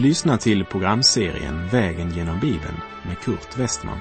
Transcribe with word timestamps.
Du 0.00 0.06
lyssnar 0.06 0.36
till 0.36 0.64
programserien 0.64 1.68
Vägen 1.68 2.10
genom 2.10 2.40
Bibeln 2.40 2.76
med 3.06 3.18
Kurt 3.18 3.58
Westman. 3.58 3.98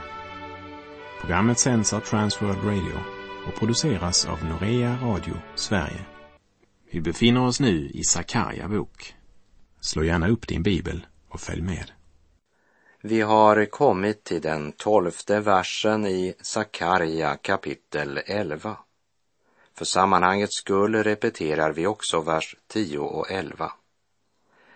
Programmet 1.22 1.60
sänds 1.60 1.94
av 1.94 2.00
Transworld 2.00 2.64
Radio 2.64 3.00
och 3.48 3.60
produceras 3.60 4.26
av 4.26 4.46
Norea 4.46 4.98
Radio 5.02 5.34
Sverige. 5.56 6.06
Vi 6.92 7.02
befinner 7.02 7.46
oss 7.46 7.60
nu 7.60 7.90
i 7.90 8.04
Sakarja 8.04 8.68
bok. 8.68 9.16
Slå 9.82 10.04
gärna 10.04 10.28
upp 10.28 10.48
din 10.48 10.64
bibel 10.64 11.06
och 11.30 11.40
följ 11.40 11.62
med. 11.62 11.92
Vi 13.02 13.22
har 13.22 13.66
kommit 13.66 14.24
till 14.24 14.42
den 14.42 14.72
tolfte 14.72 15.40
versen 15.40 16.06
i 16.06 16.34
Sakarja 16.42 17.36
kapitel 17.36 18.20
11. 18.26 18.78
För 19.78 19.86
sammanhangets 19.86 20.56
skull 20.56 20.96
repeterar 20.96 21.74
vi 21.74 21.88
också 21.88 22.22
vers 22.22 22.56
10 22.68 23.00
och 23.00 23.32
11. 23.32 23.72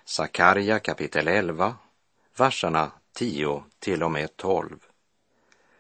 Sakarja 0.06 0.80
kapitel 0.80 1.28
11, 1.28 1.76
verserna 2.38 2.92
10 3.14 3.64
till 3.80 4.04
och 4.04 4.12
med 4.12 4.38
12. 4.38 4.80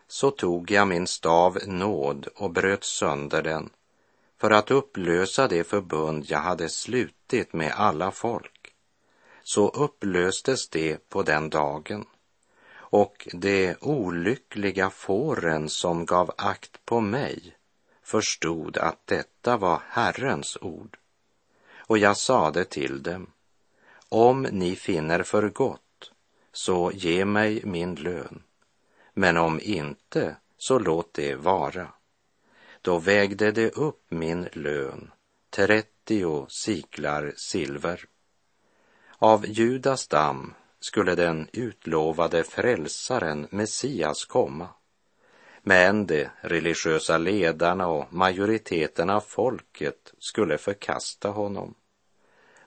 Så 0.07 0.31
tog 0.31 0.71
jag 0.71 0.87
min 0.87 1.07
stav 1.07 1.57
nåd 1.67 2.27
och 2.35 2.51
bröt 2.51 2.83
sönder 2.83 3.41
den 3.41 3.69
för 4.37 4.51
att 4.51 4.71
upplösa 4.71 5.47
det 5.47 5.63
förbund 5.63 6.25
jag 6.27 6.39
hade 6.39 6.69
slutit 6.69 7.53
med 7.53 7.73
alla 7.75 8.11
folk. 8.11 8.73
Så 9.43 9.69
upplöstes 9.69 10.69
det 10.69 11.09
på 11.09 11.23
den 11.23 11.49
dagen 11.49 12.05
och 12.75 13.27
de 13.33 13.75
olyckliga 13.81 14.89
fåren 14.89 15.69
som 15.69 16.05
gav 16.05 16.31
akt 16.37 16.85
på 16.85 16.99
mig 16.99 17.55
förstod 18.03 18.77
att 18.77 19.07
detta 19.07 19.57
var 19.57 19.81
Herrens 19.87 20.57
ord. 20.61 20.97
Och 21.77 21.97
jag 21.97 22.17
sade 22.17 22.65
till 22.65 23.03
dem, 23.03 23.32
om 24.13 24.41
ni 24.41 24.75
finner 24.75 25.23
för 25.23 25.49
gott, 25.49 26.11
så 26.51 26.91
ge 26.91 27.25
mig 27.25 27.61
min 27.65 27.95
lön, 27.95 28.43
men 29.13 29.37
om 29.37 29.59
inte, 29.63 30.35
så 30.57 30.79
låt 30.79 31.13
det 31.13 31.35
vara. 31.35 31.87
Då 32.81 32.97
vägde 32.97 33.51
det 33.51 33.69
upp 33.77 34.05
min 34.09 34.47
lön, 34.53 35.11
trettio 35.49 36.45
siklar 36.49 37.33
silver. 37.35 38.05
Av 39.17 39.45
Judas 39.47 40.07
damm 40.07 40.53
skulle 40.79 41.15
den 41.15 41.47
utlovade 41.53 42.43
frälsaren 42.43 43.47
Messias 43.51 44.25
komma. 44.25 44.69
Men 45.61 46.05
de 46.05 46.27
religiösa 46.41 47.17
ledarna 47.17 47.87
och 47.87 48.13
majoriteten 48.13 49.09
av 49.09 49.21
folket 49.21 50.13
skulle 50.19 50.57
förkasta 50.57 51.29
honom. 51.29 51.75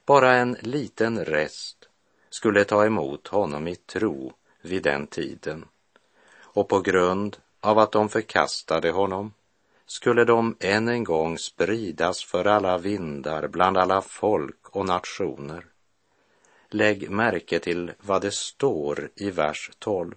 Bara 0.07 0.35
en 0.35 0.57
liten 0.61 1.25
rest 1.25 1.89
skulle 2.31 2.65
ta 2.65 2.87
emot 2.87 3.29
honom 3.29 3.69
i 3.69 3.77
tro 3.77 4.33
vid 4.63 4.83
den 4.83 5.07
tiden. 5.07 5.65
Och 6.41 6.69
på 6.69 6.81
grund 6.81 7.37
av 7.61 7.79
att 7.79 7.93
de 7.93 8.09
förkastade 8.09 8.91
honom 8.91 9.33
skulle 9.87 10.25
de 10.25 10.57
än 10.61 10.89
en 10.89 11.05
gång 11.05 11.39
spridas 11.39 12.25
för 12.25 12.45
alla 12.45 12.79
vindar 12.79 13.49
bland 13.49 13.79
alla 13.79 14.03
folk 14.03 14.69
och 14.77 14.87
nationer. 14.87 15.67
Lägg 16.69 17.11
märke 17.11 17.59
till 17.59 17.93
vad 17.99 18.23
det 18.23 18.35
står 18.35 19.11
i 19.15 19.31
vers 19.31 19.71
12. 19.79 20.15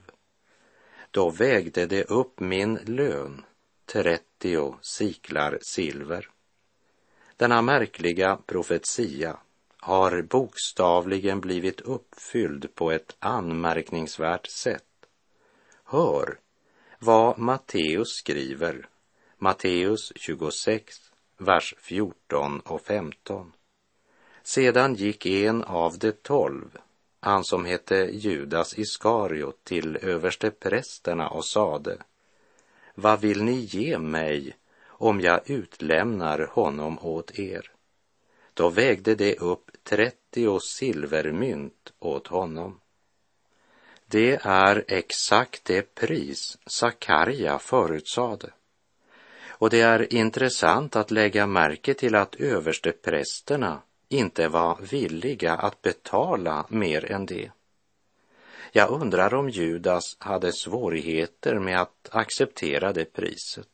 Då 1.11 1.29
vägde 1.29 1.85
det 1.85 2.03
upp 2.03 2.39
min 2.39 2.75
lön, 2.75 3.45
30 3.85 4.75
siklar 4.81 5.57
silver. 5.61 6.29
Denna 7.37 7.61
märkliga 7.61 8.37
profetia 8.45 9.37
har 9.79 10.21
bokstavligen 10.21 11.41
blivit 11.41 11.81
uppfylld 11.81 12.75
på 12.75 12.91
ett 12.91 13.15
anmärkningsvärt 13.19 14.47
sätt. 14.47 14.83
Hör 15.83 16.39
vad 16.99 17.37
Matteus 17.37 18.07
skriver, 18.07 18.87
Matteus 19.37 20.11
26, 20.15 20.95
vers 21.37 21.75
14 21.77 22.59
och 22.59 22.81
15. 22.81 23.51
Sedan 24.43 24.95
gick 24.95 25.25
en 25.25 25.63
av 25.63 25.97
de 25.97 26.11
tolv, 26.11 26.77
han 27.19 27.43
som 27.43 27.65
hette 27.65 27.95
Judas 27.95 28.77
Iskariot, 28.77 29.63
till 29.63 29.97
översteprästerna 29.97 31.29
och 31.29 31.45
sade, 31.45 31.97
vad 32.95 33.21
vill 33.21 33.43
ni 33.43 33.59
ge 33.59 33.97
mig 33.99 34.57
om 34.87 35.21
jag 35.21 35.49
utlämnar 35.49 36.39
honom 36.51 36.99
åt 36.99 37.39
er? 37.39 37.71
Då 38.59 38.69
vägde 38.69 39.15
det 39.15 39.35
upp 39.35 39.71
30 39.83 40.59
silvermynt 40.59 41.93
åt 41.99 42.27
honom. 42.27 42.79
Det 44.05 44.39
är 44.43 44.85
exakt 44.87 45.65
det 45.65 45.95
pris 45.95 46.57
Sakarja 46.65 47.59
förutsade. 47.59 48.49
Och 49.47 49.69
det 49.69 49.81
är 49.81 50.13
intressant 50.13 50.95
att 50.95 51.11
lägga 51.11 51.47
märke 51.47 51.93
till 51.93 52.15
att 52.15 52.35
översteprästerna 52.35 53.81
inte 54.09 54.47
var 54.47 54.77
villiga 54.91 55.53
att 55.53 55.81
betala 55.81 56.65
mer 56.69 57.11
än 57.11 57.25
det. 57.25 57.51
Jag 58.71 58.89
undrar 59.01 59.33
om 59.33 59.49
Judas 59.49 60.17
hade 60.19 60.53
svårigheter 60.53 61.59
med 61.59 61.81
att 61.81 62.09
acceptera 62.11 62.93
det 62.93 63.13
priset. 63.13 63.69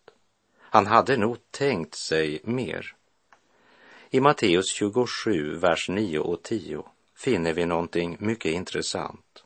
Han 0.59 0.88
hade 0.88 1.17
nog 1.17 1.38
tänkt 1.52 1.96
sig 1.96 2.41
mer. 2.44 2.96
I 4.09 4.19
Matteus 4.19 4.69
27, 4.69 5.55
vers 5.55 5.89
9 5.89 6.19
och 6.19 6.43
10 6.43 6.83
finner 7.16 7.53
vi 7.53 7.66
någonting 7.66 8.17
mycket 8.19 8.51
intressant. 8.51 9.43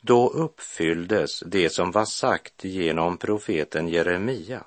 Då 0.00 0.28
uppfylldes 0.28 1.40
det 1.46 1.70
som 1.70 1.90
var 1.90 2.04
sagt 2.04 2.64
genom 2.64 3.16
profeten 3.16 3.88
Jeremia. 3.88 4.64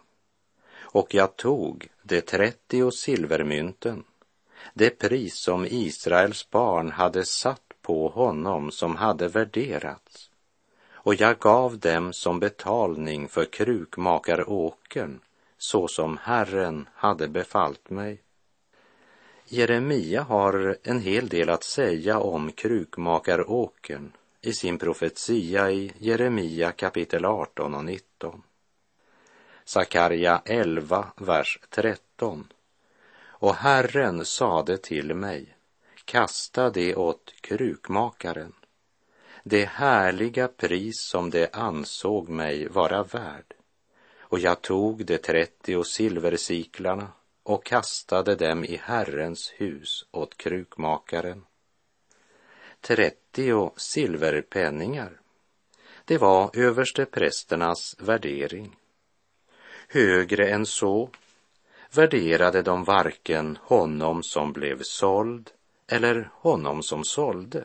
Och 0.77 1.13
jag 1.13 1.35
tog 1.35 1.87
de 2.03 2.21
trettio 2.21 2.91
silvermynten, 2.91 4.03
det 4.73 4.89
pris 4.89 5.35
som 5.35 5.65
Israels 5.65 6.49
barn 6.49 6.91
hade 6.91 7.25
satt 7.25 7.73
på 7.81 8.09
honom 8.09 8.71
som 8.71 8.95
hade 8.95 9.27
värderats. 9.27 10.29
Och 10.91 11.15
jag 11.15 11.39
gav 11.39 11.79
dem 11.79 12.13
som 12.13 12.39
betalning 12.39 13.27
för 13.27 13.45
krukmakaråkern 13.45 15.19
så 15.57 15.87
som 15.87 16.17
Herren 16.17 16.87
hade 16.93 17.27
befallt 17.27 17.89
mig. 17.89 18.21
Jeremia 19.51 20.21
har 20.21 20.77
en 20.83 20.99
hel 20.99 21.29
del 21.29 21.49
att 21.49 21.63
säga 21.63 22.19
om 22.19 22.51
krukmakaråkern 22.51 24.11
i 24.41 24.53
sin 24.53 24.77
profetia 24.77 25.71
i 25.71 25.91
Jeremia 25.97 26.71
kapitel 26.71 27.25
18 27.25 27.75
och 27.75 27.85
19. 27.85 28.43
Sakarja 29.65 30.41
11, 30.45 31.07
vers 31.17 31.59
13. 31.69 32.47
Och 33.21 33.55
Herren 33.55 34.25
sade 34.25 34.77
till 34.77 35.13
mig, 35.13 35.55
kasta 36.05 36.69
det 36.69 36.95
åt 36.95 37.33
krukmakaren, 37.41 38.53
det 39.43 39.65
härliga 39.65 40.47
pris 40.47 40.95
som 40.99 41.29
det 41.29 41.55
ansåg 41.55 42.29
mig 42.29 42.67
vara 42.67 43.03
värd. 43.03 43.53
Och 44.19 44.39
jag 44.39 44.61
tog 44.61 45.05
de 45.05 45.17
trettio 45.17 45.83
silversiklarna 45.83 47.07
och 47.49 47.65
kastade 47.65 48.35
dem 48.35 48.65
i 48.65 48.75
Herrens 48.83 49.53
hus 49.57 50.05
åt 50.11 50.37
krukmakaren. 50.37 51.45
Trettio 52.81 53.73
silverpenningar. 53.77 55.19
Det 56.05 56.17
var 56.17 56.49
översteprästernas 56.53 57.95
värdering. 57.99 58.75
Högre 59.87 60.49
än 60.49 60.65
så 60.65 61.09
värderade 61.91 62.61
de 62.61 62.83
varken 62.83 63.57
honom 63.61 64.23
som 64.23 64.53
blev 64.53 64.81
såld 64.81 65.51
eller 65.87 66.31
honom 66.33 66.83
som 66.83 67.03
sålde. 67.03 67.63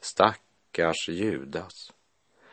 Stackars 0.00 1.08
Judas, 1.08 1.92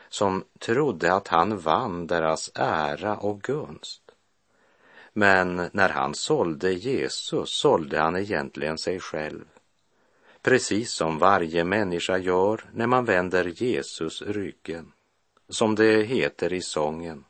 som 0.09 0.43
trodde 0.59 1.13
att 1.13 1.27
han 1.27 1.57
vann 1.57 2.07
deras 2.07 2.51
ära 2.55 3.17
och 3.17 3.41
gunst. 3.41 4.04
Men 5.17 5.69
när 5.73 5.89
han 5.89 6.15
sålde 6.15 6.73
Jesus 6.73 7.49
sålde 7.49 7.99
han 7.99 8.15
egentligen 8.15 8.77
sig 8.77 8.99
själv. 8.99 9.45
Precis 10.41 10.91
som 10.91 11.19
varje 11.19 11.63
människa 11.63 12.17
gör 12.17 12.63
när 12.73 12.87
man 12.87 13.05
vänder 13.05 13.45
Jesus 13.45 14.21
ryggen. 14.21 14.91
Som 15.49 15.75
det 15.75 16.03
heter 16.03 16.53
i 16.53 16.61
sången. 16.61 17.25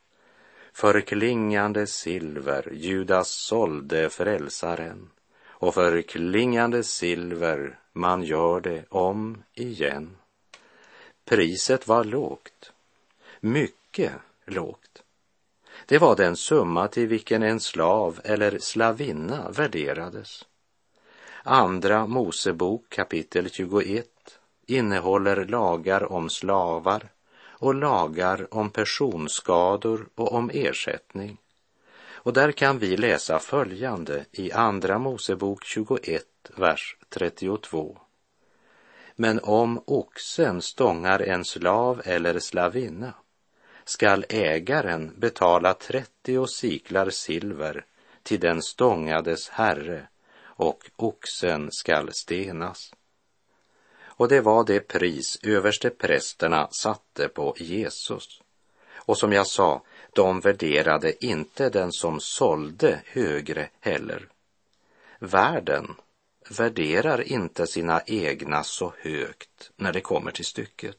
För 0.73 1.01
klingande 1.01 1.87
silver 1.87 2.73
Judas 2.73 3.29
sålde 3.29 4.09
frälsaren 4.09 5.09
och 5.47 5.73
för 5.73 6.01
klingande 6.01 6.83
silver 6.83 7.79
man 7.93 8.23
gör 8.23 8.61
det 8.61 8.85
om 8.89 9.43
igen. 9.53 10.17
Priset 11.25 11.87
var 11.87 12.03
lågt, 12.03 12.71
mycket 13.39 14.13
lågt. 14.45 15.04
Det 15.87 15.97
var 15.97 16.15
den 16.15 16.35
summa 16.35 16.87
till 16.87 17.07
vilken 17.07 17.43
en 17.43 17.59
slav 17.59 18.19
eller 18.23 18.59
slavinna 18.59 19.49
värderades. 19.49 20.45
Andra 21.43 22.07
Mosebok 22.07 22.89
kapitel 22.89 23.49
21, 23.49 24.05
innehåller 24.67 25.45
lagar 25.45 26.11
om 26.11 26.29
slavar 26.29 27.09
och 27.43 27.75
lagar 27.75 28.53
om 28.53 28.69
personskador 28.69 30.07
och 30.15 30.33
om 30.33 30.51
ersättning. 30.53 31.37
Och 32.11 32.33
där 32.33 32.51
kan 32.51 32.79
vi 32.79 32.97
läsa 32.97 33.39
följande 33.39 34.25
i 34.31 34.51
Andra 34.51 34.99
Mosebok 34.99 35.63
21, 35.65 36.23
vers 36.55 36.97
32. 37.09 37.97
Men 39.15 39.39
om 39.43 39.83
oxen 39.85 40.61
stångar 40.61 41.19
en 41.19 41.45
slav 41.45 42.01
eller 42.05 42.39
slavinna 42.39 43.13
skall 43.85 44.25
ägaren 44.29 45.13
betala 45.17 45.73
30 45.73 46.47
siklar 46.47 47.09
silver 47.09 47.85
till 48.23 48.39
den 48.39 48.61
stångades 48.61 49.49
herre 49.49 50.07
och 50.39 50.83
oxen 50.95 51.71
skall 51.71 52.13
stenas. 52.13 52.93
Och 54.17 54.27
det 54.27 54.41
var 54.41 54.63
det 54.63 54.79
pris 54.79 55.39
överste 55.43 55.89
prästerna 55.89 56.67
satte 56.71 57.27
på 57.27 57.55
Jesus. 57.57 58.41
Och 58.93 59.17
som 59.17 59.33
jag 59.33 59.47
sa, 59.47 59.81
de 60.13 60.39
värderade 60.39 61.25
inte 61.25 61.69
den 61.69 61.91
som 61.91 62.19
sålde 62.19 63.01
högre 63.05 63.69
heller. 63.79 64.27
Världen 65.19 65.95
värderar 66.49 67.21
inte 67.21 67.67
sina 67.67 68.01
egna 68.05 68.63
så 68.63 68.93
högt 68.97 69.71
när 69.75 69.93
det 69.93 70.01
kommer 70.01 70.31
till 70.31 70.45
stycket. 70.45 70.97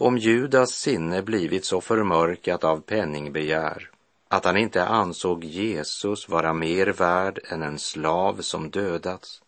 Om 0.00 0.18
Judas 0.18 0.70
sinne 0.70 1.22
blivit 1.22 1.64
så 1.64 1.80
förmörkat 1.80 2.64
av 2.64 2.80
penningbegär 2.80 3.90
att 4.28 4.44
han 4.44 4.56
inte 4.56 4.84
ansåg 4.84 5.44
Jesus 5.44 6.28
vara 6.28 6.52
mer 6.52 6.86
värd 6.86 7.40
än 7.48 7.62
en 7.62 7.78
slav 7.78 8.40
som 8.40 8.70
dödats, 8.70 9.42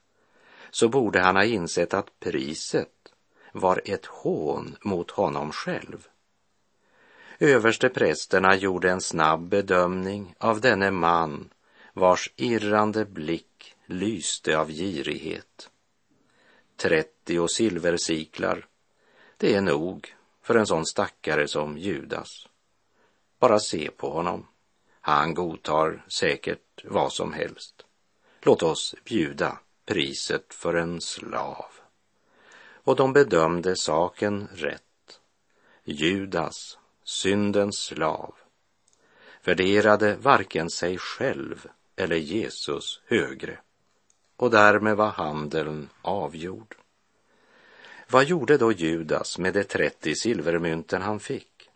så 0.71 0.89
borde 0.89 1.21
han 1.21 1.37
ha 1.37 1.45
insett 1.45 1.95
att 1.95 2.21
priset 2.21 2.89
var 3.53 3.81
ett 3.85 4.07
hån 4.07 4.77
mot 4.83 5.11
honom 5.11 5.53
själv. 5.53 6.07
Översteprästerna 7.39 8.57
gjorde 8.57 8.91
en 8.91 9.01
snabb 9.01 9.49
bedömning 9.49 10.35
av 10.39 10.61
denne 10.61 10.91
man 10.91 11.51
vars 11.93 12.33
irrande 12.37 13.05
blick 13.05 13.75
lyste 13.87 14.59
av 14.59 14.71
girighet. 14.71 15.71
Trettio 16.77 17.49
silversiklar, 17.49 18.67
det 19.37 19.55
är 19.55 19.61
nog 19.61 20.15
för 20.43 20.55
en 20.55 20.67
sån 20.67 20.87
stackare 20.87 21.49
som 21.49 21.79
Judas. 21.79 22.49
Bara 23.39 23.59
se 23.59 23.91
på 23.91 24.11
honom. 24.11 24.47
Han 25.01 25.35
godtar 25.35 26.05
säkert 26.09 26.85
vad 26.85 27.13
som 27.13 27.33
helst. 27.33 27.85
Låt 28.41 28.63
oss 28.63 28.95
bjuda 29.05 29.59
priset 29.87 30.55
för 30.55 30.75
en 30.75 31.01
slav. 31.01 31.67
Och 32.85 32.97
de 32.97 33.13
bedömde 33.13 33.77
saken 33.77 34.49
rätt. 34.53 35.21
Judas, 35.85 36.79
syndens 37.05 37.77
slav, 37.79 38.35
värderade 39.45 40.17
varken 40.17 40.71
sig 40.71 40.99
själv 40.99 41.67
eller 41.97 42.17
Jesus 42.17 43.01
högre. 43.07 43.59
Och 44.37 44.51
därmed 44.51 44.97
var 44.97 45.11
handeln 45.11 45.89
avgjord. 46.03 46.77
Vad 48.13 48.25
gjorde 48.25 48.57
då 48.57 48.73
Judas 48.73 49.39
med 49.39 49.55
de 49.55 49.65
30 49.65 50.15
silvermynten 50.15 51.03
han 51.03 51.21
fick? 51.21 51.71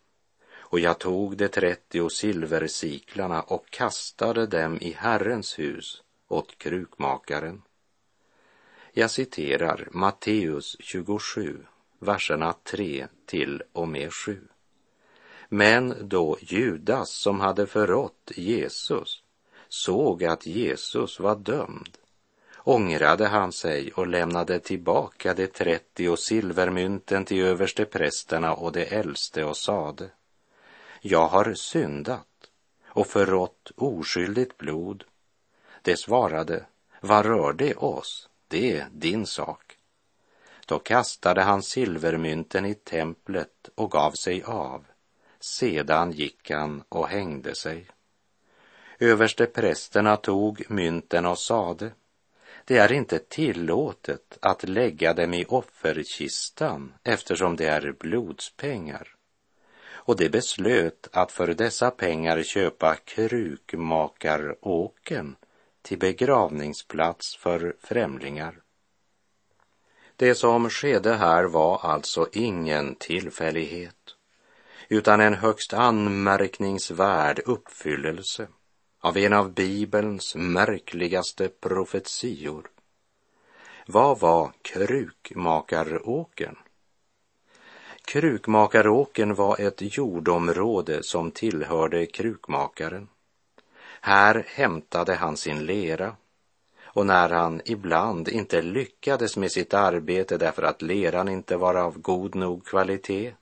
Och 0.55 0.81
jag 0.81 0.99
tog 0.99 1.37
de 1.37 1.49
30 1.49 2.11
silversiklarna 2.11 3.43
och 3.43 3.71
kastade 3.71 4.47
dem 4.47 4.79
i 4.81 4.93
Herrens 4.93 5.59
hus 5.59 6.03
åt 6.29 6.59
krukmakaren. 6.59 7.63
Jag 8.93 9.11
citerar 9.11 9.89
Matteus 9.91 10.77
27, 10.81 11.67
verserna 11.99 12.53
3 12.53 13.07
till 13.27 13.63
och 13.73 13.89
med 13.89 14.13
7. 14.13 14.41
Men 15.49 16.09
då 16.09 16.39
Judas 16.41 17.11
som 17.11 17.41
hade 17.41 17.67
förrått 17.67 18.33
Jesus 18.37 19.23
såg 19.69 20.25
att 20.25 20.47
Jesus 20.47 21.21
var 21.21 21.37
dömd 21.37 21.99
ångrade 22.69 23.27
han 23.27 23.53
sig 23.53 23.93
och 23.93 24.07
lämnade 24.07 24.61
tillbaka 24.61 25.35
de 25.35 25.47
trettio 25.47 26.17
silvermynten 26.17 27.25
till 27.25 27.45
översteprästerna 27.45 28.55
och 28.55 28.73
de 28.73 28.83
äldste 28.83 29.45
och 29.45 29.57
sade 29.57 30.11
Jag 31.01 31.29
har 31.29 31.55
syndat 31.55 32.51
och 32.87 33.07
förrått 33.07 33.73
oskyldigt 33.77 34.59
blod. 34.59 35.05
Det 35.83 35.97
svarade 35.97 36.65
Vad 37.01 37.27
rör 37.27 37.53
det 37.53 37.75
oss? 37.75 38.29
Det 38.49 38.77
är 38.77 38.87
din 38.93 39.27
sak. 39.27 39.79
Då 40.67 40.79
kastade 40.79 41.43
han 41.43 41.63
silvermynten 41.63 42.67
i 42.67 42.75
templet 42.75 43.69
och 43.75 43.91
gav 43.91 44.13
sig 44.13 44.43
av. 44.43 44.85
Sedan 45.41 46.13
gick 46.13 46.51
han 46.51 46.83
och 46.89 47.09
hängde 47.09 47.55
sig. 47.55 47.87
Översteprästerna 48.99 50.17
tog 50.17 50.65
mynten 50.69 51.27
och 51.27 51.39
sade 51.39 51.91
det 52.67 52.79
är 52.79 52.93
inte 52.93 53.19
tillåtet 53.19 54.39
att 54.41 54.69
lägga 54.69 55.15
dem 55.15 55.35
i 55.35 55.45
offerkistan 55.45 56.93
eftersom 57.05 57.57
det 57.57 57.67
är 57.67 57.95
blodspengar. 57.99 59.09
Och 59.89 60.17
det 60.17 60.29
beslöt 60.29 61.09
att 61.13 61.33
för 61.33 61.47
dessa 61.47 61.91
pengar 61.91 62.43
köpa 62.43 62.95
krukmakaråken 62.95 65.37
till 65.83 65.99
begravningsplats 65.99 67.37
för 67.37 67.77
främlingar. 67.81 68.59
Det 70.17 70.35
som 70.35 70.71
skedde 70.71 71.15
här 71.15 71.45
var 71.45 71.81
alltså 71.83 72.29
ingen 72.33 72.95
tillfällighet, 72.95 74.15
utan 74.89 75.21
en 75.21 75.35
högst 75.35 75.73
anmärkningsvärd 75.73 77.41
uppfyllelse 77.45 78.49
av 79.07 79.17
en 79.17 79.33
av 79.33 79.53
Bibelns 79.53 80.35
märkligaste 80.35 81.49
profetior. 81.49 82.71
Vad 83.87 84.21
var 84.21 84.53
krukmakaråken? 84.63 86.57
Krukmakaråken 88.05 89.35
var 89.35 89.61
ett 89.61 89.97
jordområde 89.97 91.03
som 91.03 91.31
tillhörde 91.31 92.07
krukmakaren. 92.07 93.09
Här 94.01 94.45
hämtade 94.49 95.15
han 95.15 95.37
sin 95.37 95.67
lera 95.67 96.17
och 96.83 97.07
när 97.07 97.29
han 97.29 97.61
ibland 97.65 98.29
inte 98.29 98.63
lyckades 98.63 99.37
med 99.37 99.53
sitt 99.53 99.75
arbete 99.75 100.39
därför 100.39 100.63
att 100.63 100.83
leran 100.83 101.29
inte 101.29 101.57
var 101.57 101.75
av 101.75 101.99
god 101.99 102.35
nog 102.35 102.67
kvalitet 102.67 103.35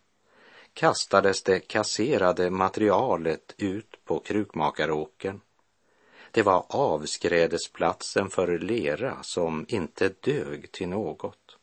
kastades 0.75 1.43
det 1.43 1.61
kasserade 1.61 2.51
materialet 2.51 3.55
ut 3.59 4.05
på 4.05 4.19
krukmakaråkern 4.19 5.41
det 6.35 6.43
var 6.43 6.67
avskrädesplatsen 6.69 8.31
för 8.31 8.59
lera 8.59 9.23
som 9.23 9.65
inte 9.69 10.09
dög 10.09 10.73
till 10.73 10.89
något. 10.89 11.57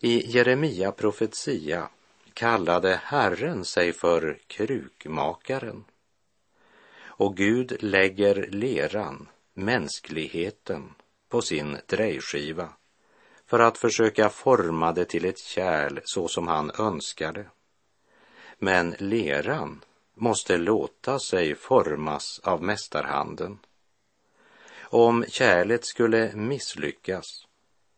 I 0.00 0.30
Jeremia 0.30 0.92
profetia 0.92 1.88
kallade 2.34 3.00
Herren 3.04 3.64
sig 3.64 3.92
för 3.92 4.38
krukmakaren. 4.46 5.84
Och 7.02 7.36
Gud 7.36 7.82
lägger 7.82 8.46
leran, 8.50 9.28
mänskligheten, 9.54 10.94
på 11.28 11.42
sin 11.42 11.78
drejskiva 11.86 12.68
för 13.46 13.58
att 13.58 13.78
försöka 13.78 14.28
forma 14.28 14.92
det 14.92 15.04
till 15.04 15.24
ett 15.24 15.38
kärl 15.38 16.00
så 16.04 16.28
som 16.28 16.48
han 16.48 16.70
önskade. 16.78 17.46
Men 18.58 18.94
leran 18.98 19.84
måste 20.14 20.56
låta 20.56 21.18
sig 21.18 21.54
formas 21.54 22.40
av 22.44 22.62
mästarhanden. 22.62 23.58
Om 24.80 25.24
kärlet 25.28 25.84
skulle 25.84 26.32
misslyckas 26.34 27.46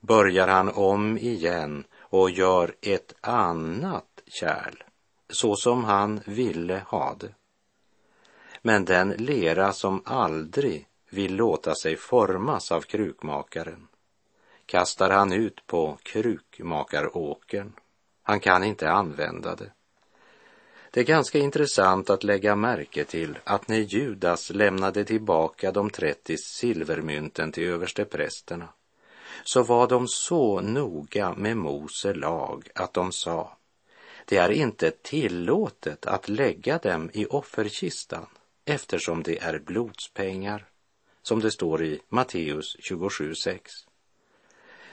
börjar 0.01 0.49
han 0.49 0.69
om 0.69 1.19
igen 1.19 1.85
och 1.99 2.31
gör 2.31 2.75
ett 2.81 3.15
annat 3.21 4.23
kärl 4.27 4.85
så 5.29 5.57
som 5.57 5.85
han 5.85 6.21
ville 6.27 6.83
ha 6.89 7.15
det. 7.15 7.35
Men 8.63 8.85
den 8.85 9.11
lera 9.11 9.73
som 9.73 10.03
aldrig 10.05 10.89
vill 11.11 11.37
låta 11.37 11.75
sig 11.75 11.97
formas 11.97 12.73
av 12.73 12.81
krukmakaren 12.81 13.89
kastar 14.67 15.11
han 15.11 15.33
ut 15.33 15.67
på 15.67 15.99
krukmakaråkern. 16.03 17.73
Han 18.23 18.41
kan 18.41 18.65
inte 18.65 18.91
använda 18.91 19.57
det. 19.57 19.73
Det 20.95 21.01
är 21.01 21.05
ganska 21.05 21.39
intressant 21.39 22.11
att 22.11 22.25
lägga 22.25 22.57
märke 22.57 23.05
till 23.05 23.39
att 23.45 23.69
när 23.69 23.79
Judas 23.79 24.51
lämnade 24.51 25.05
tillbaka 25.05 25.73
de 25.73 25.91
30 25.91 26.37
silvermynten 26.37 27.53
till 27.53 27.65
översteprästerna 27.65 28.69
så 29.45 29.63
var 29.63 29.89
de 29.89 30.09
så 30.09 30.61
noga 30.61 31.35
med 31.35 31.57
Mose 31.57 32.15
lag 32.15 32.69
att 32.75 32.95
de 32.95 33.13
sa 33.13 33.57
det 34.25 34.37
är 34.37 34.51
inte 34.51 34.91
tillåtet 34.91 36.07
att 36.07 36.29
lägga 36.29 36.79
dem 36.79 37.11
i 37.13 37.27
offerkistan 37.27 38.27
eftersom 38.65 39.23
det 39.23 39.39
är 39.39 39.59
blodspengar, 39.59 40.67
som 41.23 41.41
det 41.41 41.51
står 41.51 41.85
i 41.85 42.01
Matteus 42.09 42.77
27.6. 42.77 43.59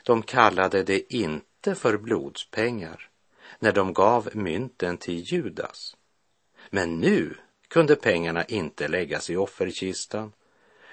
De 0.03 0.24
kallade 0.24 0.84
det 0.84 1.13
inte 1.13 1.75
för 1.75 1.98
blodspengar 1.98 3.10
när 3.61 3.71
de 3.71 3.93
gav 3.93 4.29
mynten 4.33 4.97
till 4.97 5.33
Judas. 5.33 5.97
Men 6.69 6.99
nu 6.99 7.37
kunde 7.67 7.95
pengarna 7.95 8.45
inte 8.45 8.87
läggas 8.87 9.29
i 9.29 9.35
offerkistan 9.35 10.33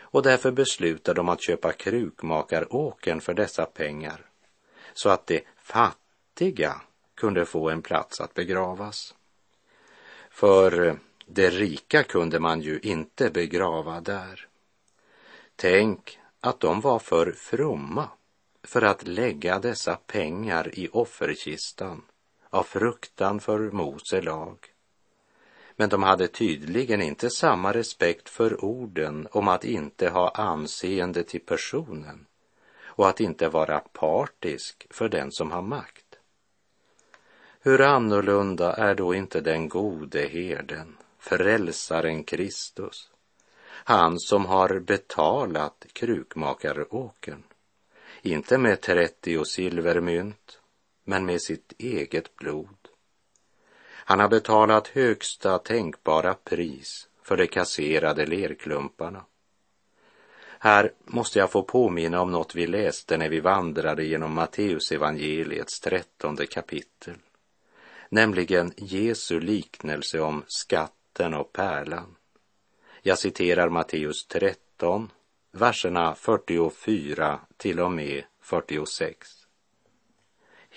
och 0.01 0.23
därför 0.23 0.51
beslutade 0.51 1.19
de 1.19 1.29
att 1.29 1.43
köpa 1.43 1.73
krukmakaråkern 1.73 3.21
för 3.21 3.35
dessa 3.35 3.67
pengar 3.67 4.25
så 4.93 5.09
att 5.09 5.27
de 5.27 5.41
fattiga 5.57 6.81
kunde 7.15 7.47
få 7.47 7.71
en 7.71 7.83
plats 7.83 8.21
att 8.21 8.35
begravas. 8.35 9.15
För 10.31 10.99
de 11.27 11.51
rika 11.51 12.03
kunde 12.03 12.41
man 12.41 12.61
ju 12.61 12.79
inte 12.83 13.31
begrava 13.31 14.01
där. 14.01 14.49
Tänk 15.57 16.19
att 16.41 16.61
de 16.61 16.81
var 16.81 16.99
för 16.99 17.33
fromma 17.33 18.09
för 18.63 18.83
att 18.83 19.07
lägga 19.07 19.59
dessa 19.59 19.97
pengar 19.97 20.79
i 20.79 20.89
offerkistan 20.93 22.03
av 22.51 22.63
fruktan 22.63 23.41
för 23.41 23.59
Mose 23.59 24.21
lag. 24.21 24.59
Men 25.77 25.89
de 25.89 26.03
hade 26.03 26.29
tydligen 26.29 27.03
inte 27.03 27.31
samma 27.31 27.73
respekt 27.73 28.29
för 28.29 28.65
orden 28.65 29.29
om 29.31 29.49
att 29.49 29.65
inte 29.65 30.09
ha 30.09 30.31
anseende 30.31 31.23
till 31.23 31.41
personen 31.41 32.27
och 32.85 33.09
att 33.09 33.21
inte 33.21 33.49
vara 33.49 33.81
partisk 33.81 34.87
för 34.91 35.09
den 35.09 35.33
som 35.33 35.51
har 35.51 35.63
makt. 35.63 36.05
Hur 37.61 37.81
annorlunda 37.81 38.73
är 38.73 38.95
då 38.95 39.15
inte 39.15 39.41
den 39.41 39.69
gode 39.69 40.29
herden, 40.29 40.97
frälsaren 41.19 42.25
Kristus, 42.25 43.11
han 43.69 44.19
som 44.19 44.47
har 44.47 44.79
betalat 44.79 45.87
krukmakaråkern, 45.93 47.43
inte 48.23 48.59
med 48.59 48.81
30 48.81 49.45
silvermynt, 49.45 50.58
men 51.09 51.27
med 51.27 51.43
sitt 51.43 51.73
eget 51.79 52.37
blod. 52.37 52.89
Han 53.89 54.21
har 54.21 54.29
betalat 54.29 54.89
högsta 54.89 55.59
tänkbara 55.59 56.35
pris 56.35 57.09
för 57.23 57.37
de 57.37 57.47
kasserade 57.47 58.27
lerklumparna. 58.27 59.25
Här 60.59 60.93
måste 61.05 61.39
jag 61.39 61.51
få 61.51 61.63
påminna 61.63 62.21
om 62.21 62.33
något 62.33 62.55
vi 62.55 62.67
läste 62.67 63.17
när 63.17 63.29
vi 63.29 63.41
vandrade 63.41 64.05
genom 64.05 64.35
Matteusevangeliets 64.35 65.81
trettonde 65.81 66.47
kapitel, 66.47 67.17
nämligen 68.09 68.73
Jesu 68.77 69.41
liknelse 69.41 70.21
om 70.21 70.45
skatten 70.47 71.35
och 71.35 71.53
pärlan. 71.53 72.17
Jag 73.03 73.19
citerar 73.19 73.69
Matteus 73.69 74.27
13, 74.27 75.11
verserna 75.53 76.15
44 76.15 77.41
till 77.57 77.81
och 77.81 77.93
med 77.93 78.25
46. 78.41 79.38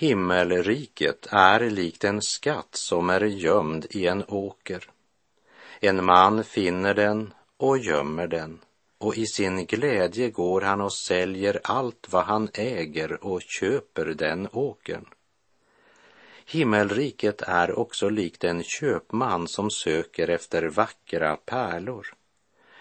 Himmelriket 0.02 1.28
är 1.32 1.70
likt 1.70 2.04
en 2.04 2.22
skatt 2.22 2.70
som 2.72 3.10
är 3.10 3.22
gömd 3.22 3.86
i 3.90 4.08
en 4.08 4.24
åker. 4.28 4.90
En 5.80 6.06
man 6.06 6.44
finner 6.44 6.94
den 6.94 7.34
och 7.58 7.78
gömmer 7.78 8.28
den 8.28 8.60
och 8.98 9.18
i 9.18 9.26
sin 9.26 9.66
glädje 9.66 10.30
går 10.30 10.62
han 10.62 10.82
och 10.82 10.94
säljer 10.94 11.60
allt 11.64 12.08
vad 12.10 12.24
han 12.24 12.50
äger 12.54 13.26
och 13.26 13.42
köper 13.42 14.06
den 14.06 14.48
åkern. 14.52 15.06
Himmelriket 16.46 17.42
är 17.42 17.80
också 17.80 18.10
likt 18.10 18.44
en 18.44 18.64
köpman 18.64 19.48
som 19.48 19.70
söker 19.72 20.28
efter 20.28 20.70
vackra 20.70 21.36
pärlor. 21.36 22.14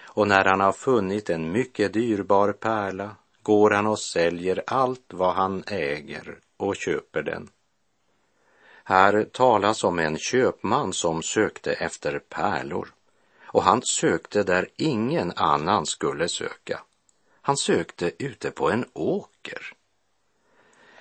Och 0.03 0.29
när 0.29 0.45
han 0.45 0.61
har 0.61 0.73
funnit 0.73 1.31
en 1.31 1.53
mycket 1.53 1.93
dyrbar 1.93 2.53
pärla 2.53 3.17
går 3.43 3.71
han 3.71 3.87
och 3.87 3.99
säljer 3.99 4.63
allt 4.67 5.07
vad 5.09 5.35
han 5.35 5.65
äger 5.67 6.39
och 6.63 6.77
köper 6.77 7.23
den. 7.23 7.49
Här 8.85 9.25
talas 9.25 9.85
om 9.85 9.99
en 9.99 10.19
köpman 10.19 10.93
som 10.93 11.23
sökte 11.23 11.73
efter 11.73 12.19
pärlor 12.19 12.93
och 13.53 13.63
han 13.63 13.83
sökte 13.83 14.43
där 14.43 14.69
ingen 14.77 15.33
annan 15.37 15.87
skulle 15.87 16.29
söka. 16.29 16.81
Han 17.43 17.57
sökte 17.57 18.13
ute 18.19 18.51
på 18.51 18.71
en 18.71 18.85
åker. 18.93 19.73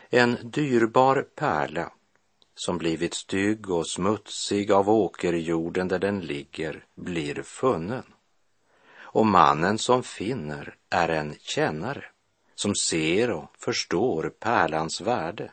En 0.09 0.37
dyrbar 0.43 1.27
pärla 1.35 1.91
som 2.55 2.77
blivit 2.77 3.13
stygg 3.13 3.69
och 3.69 3.87
smutsig 3.87 4.71
av 4.71 4.89
åkerjorden 4.89 5.87
där 5.87 5.99
den 5.99 6.19
ligger 6.19 6.85
blir 6.95 7.43
funnen. 7.43 8.03
Och 8.91 9.25
mannen 9.25 9.77
som 9.77 10.03
finner 10.03 10.75
är 10.89 11.09
en 11.09 11.35
kännare 11.39 12.05
som 12.61 12.75
ser 12.75 13.31
och 13.31 13.45
förstår 13.57 14.29
pärlans 14.39 15.01
värde, 15.01 15.51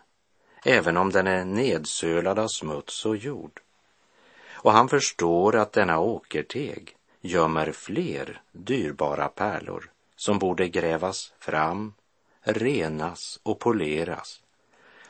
även 0.64 0.96
om 0.96 1.10
den 1.10 1.26
är 1.26 1.44
nedsölad 1.44 2.38
av 2.38 2.48
smuts 2.48 3.06
och 3.06 3.16
jord. 3.16 3.60
Och 4.50 4.72
han 4.72 4.88
förstår 4.88 5.56
att 5.56 5.72
denna 5.72 5.98
åkerteg 5.98 6.96
gömmer 7.20 7.72
fler 7.72 8.42
dyrbara 8.52 9.28
pärlor 9.28 9.90
som 10.16 10.38
borde 10.38 10.68
grävas 10.68 11.32
fram, 11.38 11.94
renas 12.40 13.40
och 13.42 13.58
poleras 13.58 14.42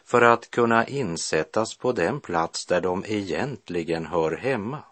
för 0.04 0.22
att 0.22 0.50
kunna 0.50 0.86
insättas 0.86 1.76
på 1.76 1.92
den 1.92 2.20
plats 2.20 2.66
där 2.66 2.80
de 2.80 3.04
egentligen 3.06 4.06
hör 4.06 4.36
hemma. 4.36 4.82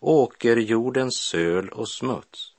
Åkerjordens 0.00 1.16
söl 1.16 1.68
och 1.68 1.88
smuts 1.88 2.54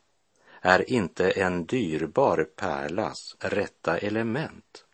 är 0.61 0.89
inte 0.89 1.31
en 1.31 1.65
dyrbar 1.65 2.47
pärlas 2.55 3.35
rätta 3.39 3.97
element. 3.97 4.85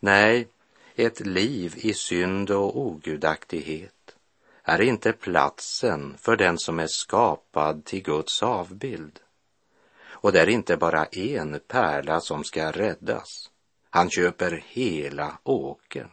Nej, 0.00 0.48
ett 0.94 1.20
liv 1.20 1.74
i 1.76 1.94
synd 1.94 2.50
och 2.50 2.78
ogudaktighet 2.78 4.16
är 4.62 4.80
inte 4.80 5.12
platsen 5.12 6.14
för 6.18 6.36
den 6.36 6.58
som 6.58 6.78
är 6.78 6.86
skapad 6.86 7.84
till 7.84 8.02
Guds 8.02 8.42
avbild. 8.42 9.20
Och 10.04 10.32
det 10.32 10.40
är 10.40 10.48
inte 10.48 10.76
bara 10.76 11.04
en 11.04 11.60
pärla 11.68 12.20
som 12.20 12.44
ska 12.44 12.70
räddas. 12.70 13.50
Han 13.90 14.10
köper 14.10 14.64
hela 14.66 15.38
åkern. 15.42 16.10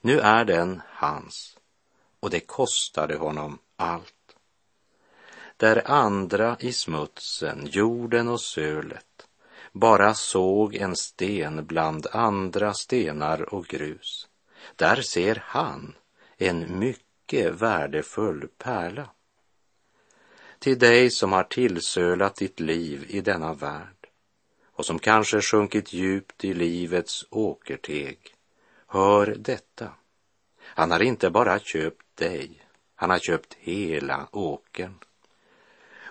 Nu 0.00 0.20
är 0.20 0.44
den 0.44 0.82
hans 0.86 1.58
och 2.20 2.30
det 2.30 2.40
kostade 2.40 3.16
honom 3.16 3.58
allt 3.76 4.23
där 5.56 5.90
andra 5.90 6.56
i 6.60 6.72
smutsen, 6.72 7.68
jorden 7.70 8.28
och 8.28 8.40
sölet 8.40 9.28
bara 9.74 10.14
såg 10.14 10.74
en 10.74 10.96
sten 10.96 11.66
bland 11.66 12.06
andra 12.12 12.74
stenar 12.74 13.54
och 13.54 13.66
grus. 13.66 14.28
Där 14.76 15.02
ser 15.02 15.42
han 15.46 15.94
en 16.36 16.78
mycket 16.78 17.54
värdefull 17.54 18.48
pärla. 18.58 19.10
Till 20.58 20.78
dig 20.78 21.10
som 21.10 21.32
har 21.32 21.44
tillsölat 21.44 22.36
ditt 22.36 22.60
liv 22.60 23.06
i 23.08 23.20
denna 23.20 23.54
värld 23.54 24.08
och 24.72 24.86
som 24.86 24.98
kanske 24.98 25.40
sjunkit 25.40 25.92
djupt 25.92 26.44
i 26.44 26.54
livets 26.54 27.26
åkerteg, 27.30 28.18
hör 28.86 29.26
detta. 29.38 29.88
Han 30.60 30.90
har 30.90 31.02
inte 31.02 31.30
bara 31.30 31.58
köpt 31.58 32.16
dig, 32.16 32.66
han 32.94 33.10
har 33.10 33.18
köpt 33.18 33.54
hela 33.54 34.28
åkern 34.32 34.98